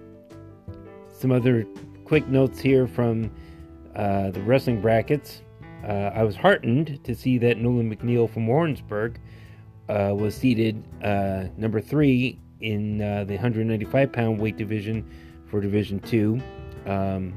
some 1.12 1.32
other 1.32 1.65
quick 2.05 2.27
notes 2.27 2.60
here 2.60 2.88
from 2.88 3.32
uh, 3.95 4.32
the 4.32 4.41
wrestling 4.41 4.82
brackets. 4.82 5.41
Uh, 5.84 6.12
I 6.13 6.23
was 6.23 6.36
heartened 6.36 7.03
to 7.03 7.15
see 7.15 7.38
that 7.39 7.58
Nolan 7.58 7.93
McNeil 7.93 8.29
from 8.29 8.47
Warrensburg 8.47 9.19
uh, 9.88 10.13
was 10.17 10.36
seated 10.36 10.84
uh, 11.03 11.45
number 11.58 11.82
three 11.82 12.39
in 12.62 13.01
uh, 13.01 13.23
the 13.23 13.36
195 13.36 14.12
pound 14.12 14.39
weight 14.39 14.58
division 14.58 15.10
for 15.47 15.62
Division 15.62 15.99
Two. 15.99 16.39
Um, 16.86 17.34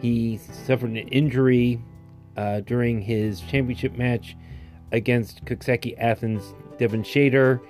he 0.00 0.38
suffered 0.66 0.90
an 0.90 0.96
injury 0.96 1.82
uh, 2.36 2.60
during 2.60 3.02
his 3.02 3.40
championship 3.40 3.96
match 3.96 4.36
against 4.92 5.44
Coxsackie 5.44 5.96
Athens 5.98 6.54
Devin 6.78 7.02
Shader 7.02 7.60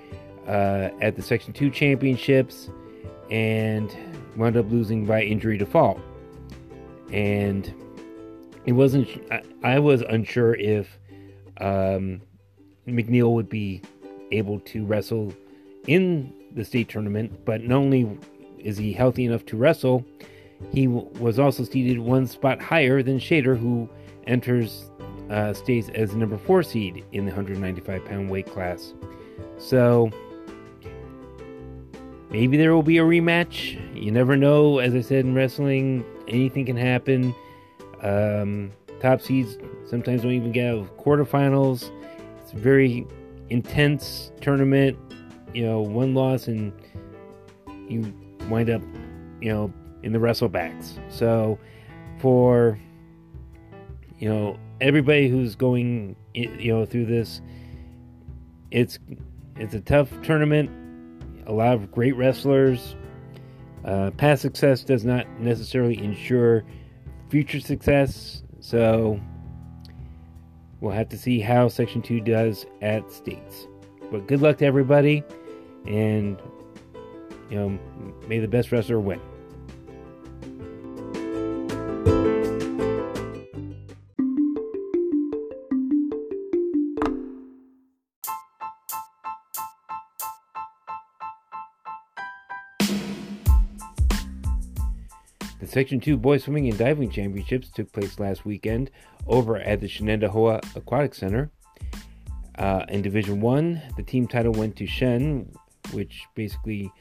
uh, 0.47 0.89
at 1.01 1.15
the 1.15 1.21
Section 1.21 1.53
2 1.53 1.69
championships 1.69 2.69
and 3.29 3.95
wound 4.35 4.57
up 4.57 4.69
losing 4.71 5.05
by 5.05 5.23
injury 5.23 5.57
default. 5.57 5.99
And 7.11 7.73
it 8.65 8.73
wasn't, 8.73 9.09
I, 9.31 9.41
I 9.63 9.79
was 9.79 10.01
unsure 10.01 10.53
if 10.55 10.99
um, 11.59 12.21
McNeil 12.87 13.33
would 13.33 13.49
be 13.49 13.81
able 14.31 14.59
to 14.61 14.85
wrestle 14.85 15.33
in 15.87 16.33
the 16.53 16.63
state 16.63 16.89
tournament, 16.89 17.45
but 17.45 17.63
not 17.63 17.77
only 17.77 18.17
is 18.59 18.77
he 18.77 18.93
healthy 18.93 19.25
enough 19.25 19.45
to 19.47 19.57
wrestle, 19.57 20.05
he 20.71 20.85
w- 20.85 21.07
was 21.19 21.39
also 21.39 21.63
seeded 21.63 21.99
one 21.99 22.27
spot 22.27 22.61
higher 22.61 23.01
than 23.01 23.19
Shader, 23.19 23.57
who 23.57 23.89
enters 24.27 24.91
uh, 25.29 25.53
stays 25.53 25.89
as 25.89 26.15
number 26.15 26.37
four 26.37 26.63
seed 26.63 27.05
in 27.11 27.25
the 27.25 27.31
195 27.31 28.05
pound 28.05 28.29
weight 28.29 28.47
class. 28.47 28.93
So 29.57 30.11
maybe 32.29 32.57
there 32.57 32.73
will 32.73 32.83
be 32.83 32.97
a 32.97 33.03
rematch. 33.03 33.79
You 33.95 34.11
never 34.11 34.35
know. 34.35 34.79
As 34.79 34.95
I 34.95 35.01
said 35.01 35.25
in 35.25 35.35
wrestling, 35.35 36.05
anything 36.27 36.65
can 36.65 36.77
happen. 36.77 37.33
Um, 38.01 38.71
top 39.01 39.21
seeds 39.21 39.57
sometimes 39.85 40.21
don't 40.21 40.31
even 40.31 40.51
get 40.51 40.67
out 40.67 40.79
of 40.79 40.97
quarterfinals. 40.97 41.91
It's 42.41 42.53
a 42.53 42.57
very 42.57 43.05
intense 43.49 44.31
tournament. 44.41 44.97
You 45.53 45.65
know, 45.65 45.81
one 45.81 46.13
loss 46.13 46.47
and 46.47 46.71
you 47.87 48.13
wind 48.49 48.69
up, 48.69 48.81
you 49.41 49.51
know, 49.51 49.73
in 50.03 50.13
the 50.13 50.19
wrestlebacks. 50.19 50.99
So 51.11 51.59
for 52.19 52.79
you 54.17 54.29
know 54.29 54.57
everybody 54.81 55.29
who's 55.29 55.55
going 55.55 56.15
you 56.33 56.73
know 56.73 56.85
through 56.85 57.05
this 57.05 57.41
it's 58.71 58.99
it's 59.55 59.73
a 59.73 59.81
tough 59.81 60.09
tournament. 60.21 60.69
A 61.47 61.51
lot 61.51 61.73
of 61.73 61.91
great 61.91 62.15
wrestlers. 62.15 62.95
Uh, 63.83 64.11
past 64.11 64.41
success 64.41 64.83
does 64.83 65.03
not 65.03 65.27
necessarily 65.39 65.97
ensure 66.03 66.63
future 67.29 67.59
success. 67.59 68.43
So 68.59 69.19
we'll 70.79 70.93
have 70.93 71.09
to 71.09 71.17
see 71.17 71.39
how 71.39 71.67
section 71.67 72.01
2 72.01 72.21
does 72.21 72.65
at 72.81 73.09
states. 73.11 73.67
But 74.11 74.27
good 74.27 74.41
luck 74.41 74.57
to 74.57 74.65
everybody 74.65 75.23
and 75.85 76.39
you 77.49 77.57
know 77.57 77.79
may 78.27 78.39
the 78.39 78.47
best 78.47 78.71
wrestler 78.71 78.99
win 78.99 79.19
Section 95.79 96.01
2 96.01 96.17
Boys 96.17 96.43
Swimming 96.43 96.67
and 96.67 96.77
Diving 96.77 97.09
Championships 97.09 97.69
took 97.69 97.89
place 97.93 98.19
last 98.19 98.43
weekend 98.43 98.91
over 99.27 99.55
at 99.55 99.79
the 99.79 99.87
Shenendehowa 99.87 100.75
Aquatic 100.75 101.15
Center. 101.15 101.51
Uh, 102.57 102.83
in 102.89 103.01
Division 103.01 103.39
1, 103.39 103.81
the 103.95 104.03
team 104.03 104.27
title 104.27 104.51
went 104.51 104.75
to 104.75 104.85
Shen, 104.85 105.49
which 105.93 106.25
basically 106.35 106.91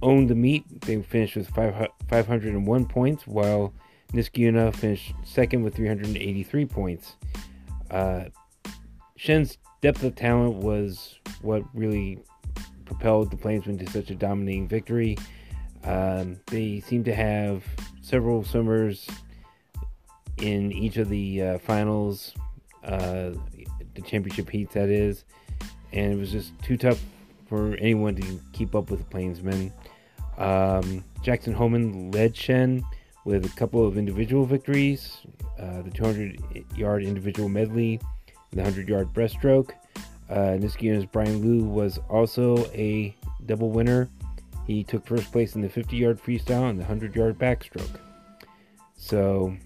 owned 0.00 0.30
the 0.30 0.34
meet. 0.34 0.64
They 0.80 1.02
finished 1.02 1.36
with 1.36 1.50
five, 1.50 1.88
501 2.08 2.86
points, 2.86 3.26
while 3.26 3.74
Niskayuna 4.14 4.74
finished 4.74 5.12
second 5.22 5.62
with 5.62 5.76
383 5.76 6.64
points. 6.64 7.16
Uh, 7.90 8.24
Shen's 9.16 9.58
depth 9.82 10.02
of 10.04 10.14
talent 10.14 10.54
was 10.54 11.18
what 11.42 11.64
really 11.74 12.20
propelled 12.86 13.30
the 13.30 13.36
Plainsmen 13.36 13.76
to 13.76 13.86
such 13.90 14.08
a 14.08 14.14
dominating 14.14 14.68
victory. 14.68 15.18
Um, 15.84 16.40
they 16.46 16.80
seem 16.80 17.04
to 17.04 17.14
have 17.14 17.62
several 18.06 18.44
swimmers 18.44 19.08
in 20.38 20.70
each 20.70 20.96
of 20.96 21.08
the 21.08 21.42
uh, 21.42 21.58
finals, 21.58 22.34
uh, 22.84 23.32
the 23.94 24.02
championship 24.04 24.48
heats, 24.48 24.74
that 24.74 24.88
is, 24.88 25.24
and 25.92 26.12
it 26.12 26.16
was 26.16 26.30
just 26.30 26.56
too 26.62 26.76
tough 26.76 27.00
for 27.48 27.74
anyone 27.74 28.14
to 28.14 28.40
keep 28.52 28.76
up 28.76 28.90
with 28.90 29.00
the 29.00 29.06
Plainsmen. 29.06 29.72
Um, 30.38 31.02
Jackson 31.22 31.52
Holman 31.52 32.12
led 32.12 32.36
Shen 32.36 32.84
with 33.24 33.44
a 33.44 33.56
couple 33.56 33.84
of 33.84 33.98
individual 33.98 34.44
victories. 34.44 35.18
uh, 35.58 35.82
the 35.82 35.90
200 35.90 36.64
yard 36.76 37.02
individual 37.02 37.48
medley, 37.48 37.98
the 38.52 38.62
100 38.62 38.88
yard 38.88 39.12
breaststroke. 39.12 39.72
Uh, 40.30 40.58
Brian 41.12 41.42
Liu 41.42 41.64
was 41.64 41.98
also 42.08 42.66
a 42.66 43.16
double 43.46 43.70
winner. 43.70 44.08
He 44.66 44.82
took 44.82 45.06
first 45.06 45.30
place 45.30 45.54
in 45.54 45.60
the 45.60 45.68
50 45.68 45.96
yard 45.96 46.20
freestyle 46.20 46.68
and 46.68 46.78
the 46.78 46.84
100 46.84 47.14
yard 47.14 47.38
backstroke. 47.38 48.00
So 48.96 49.56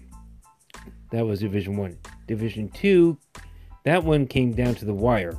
that 1.11 1.25
was 1.25 1.39
Division 1.39 1.77
1. 1.77 1.97
Division 2.27 2.69
2, 2.69 3.17
that 3.83 4.03
one 4.03 4.27
came 4.27 4.53
down 4.53 4.75
to 4.75 4.85
the 4.85 4.93
wire. 4.93 5.33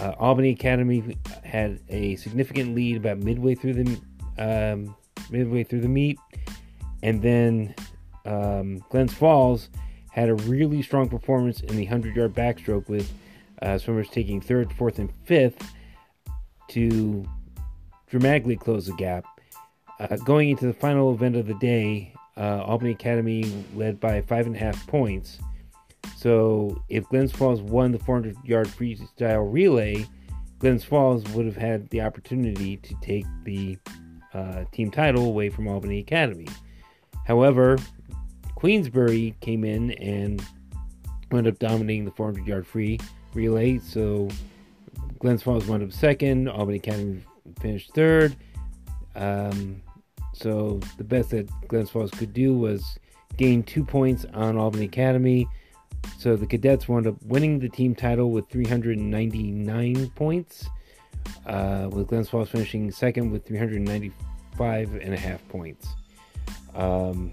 Uh, 0.00 0.12
Albany 0.18 0.50
Academy 0.50 1.16
had 1.44 1.80
a 1.88 2.16
significant 2.16 2.74
lead 2.74 2.96
about 2.96 3.18
midway 3.18 3.54
through 3.54 3.74
the 3.74 4.00
um, 4.38 4.96
midway 5.30 5.64
through 5.64 5.80
the 5.80 5.88
meet, 5.88 6.18
and 7.02 7.20
then 7.20 7.74
um, 8.24 8.78
Glens 8.90 9.12
Falls 9.12 9.68
had 10.10 10.28
a 10.28 10.34
really 10.34 10.82
strong 10.82 11.08
performance 11.08 11.60
in 11.60 11.76
the 11.76 11.84
100 11.84 12.16
yard 12.16 12.34
backstroke 12.34 12.88
with 12.88 13.12
uh, 13.62 13.78
swimmers 13.78 14.08
taking 14.08 14.40
third, 14.40 14.72
fourth, 14.72 14.98
and 14.98 15.12
fifth 15.24 15.72
to 16.68 17.24
dramatically 18.10 18.56
close 18.56 18.86
the 18.86 18.92
gap. 18.94 19.24
Uh, 19.98 20.16
going 20.16 20.50
into 20.50 20.66
the 20.66 20.74
final 20.74 21.12
event 21.12 21.36
of 21.36 21.46
the 21.46 21.54
day, 21.54 22.12
uh, 22.36 22.62
Albany 22.64 22.90
Academy 22.90 23.64
led 23.74 24.00
by 24.00 24.20
five 24.20 24.46
and 24.46 24.56
a 24.56 24.58
half 24.58 24.86
points. 24.86 25.38
So 26.16 26.82
if 26.88 27.08
Glens 27.08 27.32
Falls 27.32 27.62
won 27.62 27.92
the 27.92 27.98
400 27.98 28.36
yard 28.44 28.66
freestyle 28.68 29.50
relay, 29.50 30.06
Glens 30.58 30.84
Falls 30.84 31.24
would 31.30 31.46
have 31.46 31.56
had 31.56 31.88
the 31.90 32.02
opportunity 32.02 32.76
to 32.78 32.94
take 33.00 33.26
the 33.44 33.78
uh, 34.34 34.64
team 34.72 34.90
title 34.90 35.26
away 35.26 35.48
from 35.48 35.68
Albany 35.68 35.98
Academy. 35.98 36.48
However, 37.26 37.78
Queensbury 38.54 39.34
came 39.40 39.64
in 39.64 39.92
and 39.92 40.44
wound 41.30 41.46
up 41.46 41.58
dominating 41.58 42.04
the 42.04 42.10
400 42.10 42.46
yard 42.46 42.66
free 42.66 42.98
relay. 43.34 43.78
So 43.78 44.28
Glens 45.18 45.42
Falls 45.42 45.66
wound 45.66 45.82
up 45.82 45.92
second, 45.92 46.48
Albany 46.48 46.78
Academy 46.78 47.22
finished 47.58 47.92
third. 47.94 48.36
Um, 49.14 49.82
so 50.32 50.80
the 50.96 51.04
best 51.04 51.30
that 51.30 51.48
Glens 51.68 51.90
Falls 51.90 52.10
could 52.10 52.32
do 52.32 52.56
was 52.56 52.98
gain 53.36 53.62
two 53.62 53.84
points 53.84 54.24
on 54.32 54.56
Albany 54.56 54.84
Academy. 54.84 55.48
So 56.18 56.36
the 56.36 56.46
cadets 56.46 56.88
wound 56.88 57.06
up 57.06 57.22
winning 57.24 57.58
the 57.58 57.68
team 57.68 57.94
title 57.94 58.30
with 58.30 58.48
399 58.48 60.10
points, 60.10 60.68
uh, 61.46 61.88
with 61.90 62.08
Glens 62.08 62.28
Falls 62.28 62.48
finishing 62.48 62.90
second 62.90 63.30
with 63.30 63.46
395 63.46 64.94
and 64.94 65.14
a 65.14 65.18
half 65.18 65.46
points. 65.48 65.88
Um, 66.74 67.32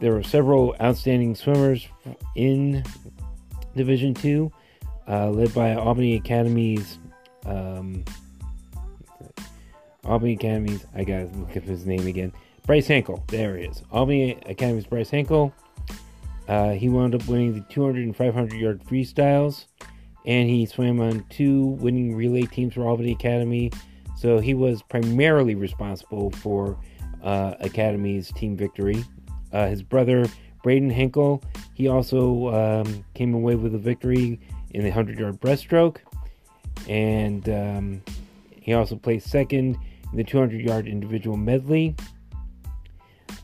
there 0.00 0.12
were 0.12 0.22
several 0.22 0.74
outstanding 0.80 1.34
swimmers 1.34 1.86
in 2.34 2.84
Division 3.74 4.12
Two, 4.12 4.52
uh, 5.08 5.30
led 5.30 5.54
by 5.54 5.74
Albany 5.74 6.16
Academy's 6.16 6.98
um, 7.46 8.04
Albany 10.06 10.34
Academy's. 10.34 10.84
I 10.94 11.04
gotta 11.04 11.26
look 11.34 11.56
up 11.56 11.64
his 11.64 11.86
name 11.86 12.06
again. 12.06 12.32
Bryce 12.66 12.88
Hankel. 12.88 13.26
There 13.28 13.56
he 13.56 13.64
is. 13.66 13.82
Albany 13.92 14.38
Academy's 14.46 14.86
Bryce 14.86 15.10
Hankel. 15.10 15.52
Uh, 16.48 16.72
he 16.72 16.88
wound 16.88 17.14
up 17.14 17.26
winning 17.26 17.54
the 17.54 17.60
200 17.72 18.04
and 18.04 18.16
500 18.16 18.52
yard 18.58 18.82
freestyles, 18.84 19.66
and 20.24 20.48
he 20.48 20.66
swam 20.66 21.00
on 21.00 21.24
two 21.28 21.66
winning 21.80 22.14
relay 22.14 22.42
teams 22.42 22.74
for 22.74 22.86
Albany 22.86 23.12
Academy. 23.12 23.70
So 24.16 24.38
he 24.38 24.54
was 24.54 24.82
primarily 24.82 25.54
responsible 25.54 26.30
for 26.30 26.78
uh, 27.22 27.54
Academy's 27.60 28.32
team 28.32 28.56
victory. 28.56 29.04
Uh, 29.52 29.68
his 29.68 29.82
brother 29.82 30.26
Braden 30.62 30.90
Henkel, 30.90 31.42
he 31.74 31.88
also 31.88 32.54
um, 32.54 33.04
came 33.14 33.34
away 33.34 33.54
with 33.54 33.74
a 33.74 33.78
victory 33.78 34.40
in 34.70 34.82
the 34.82 34.88
100 34.88 35.18
yard 35.18 35.40
breaststroke, 35.40 35.98
and 36.88 37.48
um, 37.48 38.02
he 38.60 38.72
also 38.72 38.96
placed 38.96 39.28
second 39.28 39.76
the 40.14 40.24
200 40.24 40.60
yard 40.60 40.86
individual 40.86 41.36
medley. 41.36 41.94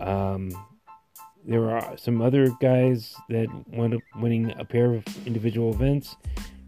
Um, 0.01 0.51
there 1.45 1.71
are 1.71 1.97
some 1.97 2.23
other 2.23 2.49
guys 2.61 3.15
that 3.29 3.49
wound 3.69 3.95
up 3.95 4.01
winning 4.17 4.53
a 4.59 4.65
pair 4.65 4.95
of 4.95 5.05
individual 5.27 5.73
events. 5.73 6.17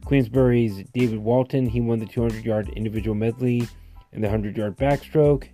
Queensbury's 0.05 0.85
David 0.93 1.19
Walton, 1.19 1.67
he 1.67 1.81
won 1.81 1.99
the 1.99 2.07
200 2.07 2.45
yard 2.45 2.69
individual 2.71 3.15
medley 3.15 3.67
and 4.13 4.23
the 4.23 4.29
100 4.29 4.57
yard 4.57 4.77
backstroke. 4.77 5.49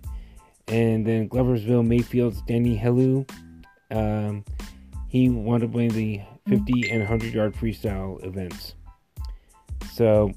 And 0.67 1.05
then 1.05 1.29
Gloversville 1.29 1.85
Mayfield's 1.85 2.41
Danny 2.43 2.77
Hellu, 2.77 3.29
um, 3.91 4.45
he 5.07 5.29
wound 5.29 5.63
up 5.63 5.71
winning 5.71 5.91
the 5.93 6.21
50 6.47 6.89
and 6.89 6.99
100 6.99 7.33
yard 7.33 7.53
freestyle 7.53 8.23
events. 8.25 8.75
So, 9.93 10.31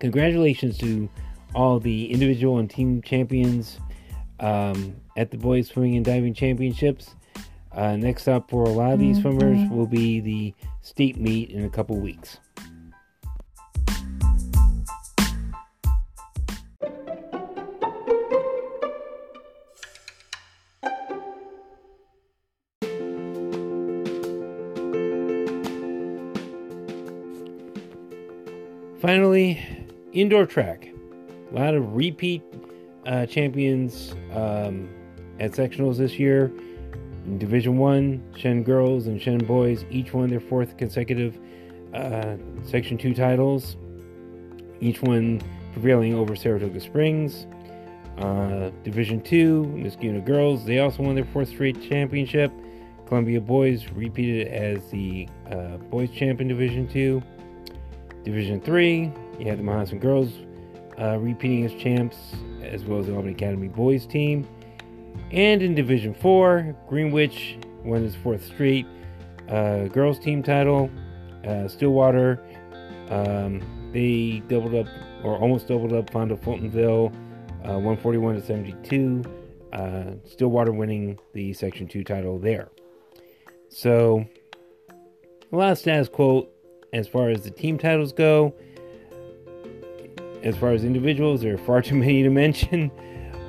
congratulations 0.00 0.78
to 0.78 1.08
all 1.54 1.78
the 1.78 2.10
individual 2.10 2.58
and 2.58 2.70
team 2.70 3.02
champions 3.02 3.78
um, 4.40 4.96
at 5.16 5.30
the 5.30 5.36
Boys 5.36 5.68
Swimming 5.68 5.96
and 5.96 6.04
Diving 6.04 6.34
Championships. 6.34 7.14
Uh, 7.72 7.96
next 7.96 8.28
up 8.28 8.50
for 8.50 8.64
a 8.64 8.68
lot 8.68 8.92
of 8.92 8.98
these 8.98 9.18
mm-hmm. 9.18 9.38
swimmers 9.38 9.70
will 9.70 9.86
be 9.86 10.20
the 10.20 10.54
state 10.82 11.18
meet 11.18 11.50
in 11.50 11.64
a 11.64 11.70
couple 11.70 11.96
weeks. 11.96 12.38
Finally, 29.00 29.60
indoor 30.12 30.46
track. 30.46 30.91
A 31.52 31.58
lot 31.58 31.74
of 31.74 31.94
repeat 31.94 32.42
uh, 33.04 33.26
champions 33.26 34.14
um, 34.32 34.88
at 35.38 35.52
sectionals 35.52 35.98
this 35.98 36.18
year. 36.18 36.50
In 37.26 37.38
Division 37.38 37.76
One, 37.76 38.22
Shen 38.36 38.62
girls 38.62 39.06
and 39.06 39.20
Shen 39.20 39.38
boys 39.38 39.84
each 39.90 40.14
won 40.14 40.30
their 40.30 40.40
fourth 40.40 40.78
consecutive 40.78 41.38
uh, 41.92 42.36
Section 42.64 42.96
Two 42.96 43.12
titles. 43.12 43.76
Each 44.80 45.02
one 45.02 45.42
prevailing 45.72 46.14
over 46.14 46.34
Saratoga 46.34 46.80
Springs. 46.80 47.46
Uh, 48.18 48.70
Division 48.82 49.20
Two, 49.20 49.64
Niskayuna 49.76 50.24
girls, 50.24 50.64
they 50.64 50.78
also 50.78 51.02
won 51.02 51.14
their 51.14 51.26
fourth 51.26 51.50
straight 51.50 51.80
championship. 51.82 52.50
Columbia 53.06 53.42
boys 53.42 53.90
repeated 53.90 54.48
as 54.48 54.90
the 54.90 55.28
uh, 55.50 55.76
boys 55.76 56.10
champion 56.10 56.48
Division 56.48 56.88
Two. 56.88 57.22
Division 58.24 58.58
Three, 58.60 59.12
you 59.38 59.46
had 59.46 59.58
the 59.58 59.62
Mohonasen 59.62 60.00
girls 60.00 60.32
uh, 61.00 61.18
repeating 61.18 61.64
as 61.64 61.74
champs, 61.74 62.16
as 62.62 62.84
well 62.84 63.00
as 63.00 63.06
the 63.06 63.14
Albany 63.14 63.32
Academy 63.32 63.68
boys 63.68 64.06
team. 64.06 64.46
And 65.30 65.62
in 65.62 65.74
Division 65.74 66.14
4, 66.14 66.76
Greenwich 66.88 67.58
won 67.84 68.02
his 68.02 68.14
fourth 68.16 68.44
straight 68.44 68.86
uh, 69.48 69.84
girls 69.84 70.18
team 70.18 70.42
title. 70.42 70.90
Uh, 71.46 71.68
Stillwater, 71.68 72.42
um, 73.10 73.90
they 73.92 74.42
doubled 74.48 74.74
up, 74.74 74.86
or 75.24 75.36
almost 75.36 75.68
doubled 75.68 75.92
up, 75.92 76.10
Fonda 76.10 76.36
Fultonville, 76.36 77.12
uh, 77.64 77.78
141 77.78 78.36
to 78.36 78.42
72. 78.42 79.22
Uh, 79.72 80.12
Stillwater 80.24 80.72
winning 80.72 81.18
the 81.32 81.52
Section 81.52 81.86
2 81.86 82.04
title 82.04 82.38
there. 82.38 82.68
So, 83.68 84.24
a 85.50 85.56
lot 85.56 85.72
of 85.72 85.78
status 85.78 86.08
quo 86.08 86.48
as 86.92 87.08
far 87.08 87.30
as 87.30 87.42
the 87.42 87.50
team 87.50 87.78
titles 87.78 88.12
go 88.12 88.54
as 90.42 90.56
far 90.56 90.70
as 90.70 90.84
individuals, 90.84 91.42
there 91.42 91.54
are 91.54 91.58
far 91.58 91.82
too 91.82 91.96
many 91.96 92.22
to 92.22 92.30
mention. 92.30 92.90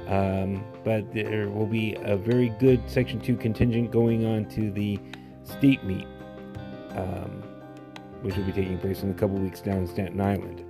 Um, 0.08 0.64
but 0.84 1.14
there 1.14 1.50
will 1.50 1.66
be 1.66 1.96
a 2.02 2.18
very 2.18 2.50
good 2.60 2.82
Section 2.90 3.20
2 3.22 3.38
contingent 3.38 3.92
going 3.92 4.26
on 4.26 4.46
to 4.50 4.70
the 4.70 5.00
state 5.44 5.84
meet, 5.84 6.06
um, 6.92 7.44
which 8.22 8.36
will 8.36 8.44
be 8.44 8.52
taking 8.52 8.78
place 8.80 9.02
in 9.02 9.10
a 9.10 9.14
couple 9.14 9.38
weeks 9.38 9.62
down 9.62 9.78
in 9.78 9.88
Staten 9.88 10.20
Island. 10.20 10.66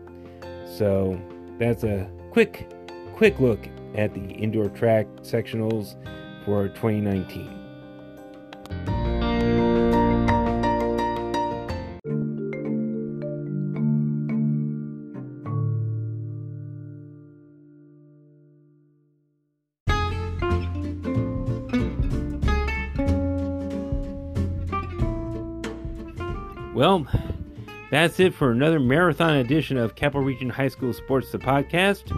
So 0.65 1.19
that's 1.59 1.84
a 1.84 2.09
quick, 2.32 2.71
quick 3.15 3.39
look 3.39 3.67
at 3.95 4.13
the 4.13 4.21
indoor 4.21 4.69
track 4.69 5.07
sectionals 5.21 5.95
for 6.45 6.67
2019. 6.69 7.62
That's 28.04 28.20
it 28.20 28.34
for 28.34 28.51
another 28.51 28.82
marathon 28.82 29.38
edition 29.38 29.78
of 29.78 29.95
Capital 29.95 30.24
Region 30.24 30.49
High 30.49 30.68
School 30.68 30.91
Sports, 30.91 31.32
the 31.32 31.38
podcast. 31.38 32.14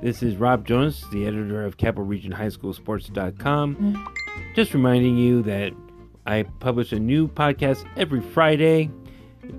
This 0.00 0.22
is 0.22 0.36
Rob 0.36 0.66
Jonas, 0.66 1.04
the 1.12 1.26
editor 1.26 1.62
of 1.62 1.76
Capital 1.76 2.06
Region 2.06 2.32
High 2.32 2.48
School 2.48 2.72
Sports.com. 2.72 4.14
Just 4.56 4.72
reminding 4.72 5.18
you 5.18 5.42
that 5.42 5.74
I 6.24 6.44
publish 6.60 6.92
a 6.92 6.98
new 6.98 7.28
podcast 7.28 7.86
every 7.98 8.22
Friday 8.22 8.90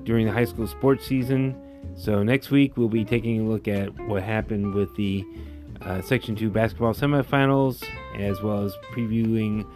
during 0.03 0.25
the 0.25 0.31
high 0.31 0.45
school 0.45 0.65
sports 0.65 1.05
season. 1.05 1.55
So 1.95 2.23
next 2.23 2.49
week 2.49 2.75
we'll 2.75 2.89
be 2.89 3.05
taking 3.05 3.41
a 3.41 3.43
look 3.43 3.67
at 3.67 3.93
what 4.07 4.23
happened 4.23 4.73
with 4.73 4.95
the 4.95 5.23
uh, 5.83 6.01
Section 6.01 6.35
2 6.35 6.49
basketball 6.49 6.95
semifinals, 6.95 7.87
as 8.17 8.41
well 8.41 8.65
as 8.65 8.73
previewing 8.93 9.69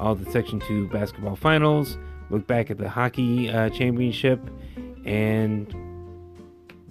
all 0.00 0.16
the 0.16 0.28
Section 0.32 0.58
2 0.58 0.88
basketball 0.88 1.36
finals, 1.36 1.96
look 2.28 2.44
back 2.48 2.72
at 2.72 2.78
the 2.78 2.88
hockey 2.88 3.48
uh, 3.48 3.70
championship, 3.70 4.40
and 5.08 5.72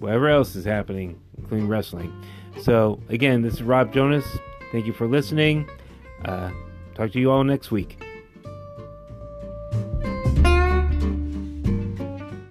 whatever 0.00 0.28
else 0.28 0.56
is 0.56 0.64
happening, 0.64 1.20
including 1.38 1.68
wrestling. 1.68 2.12
So, 2.60 3.00
again, 3.08 3.42
this 3.42 3.54
is 3.54 3.62
Rob 3.62 3.94
Jonas. 3.94 4.26
Thank 4.72 4.86
you 4.86 4.92
for 4.92 5.06
listening. 5.06 5.68
Uh, 6.24 6.50
talk 6.96 7.12
to 7.12 7.20
you 7.20 7.30
all 7.30 7.44
next 7.44 7.70
week. 7.70 8.02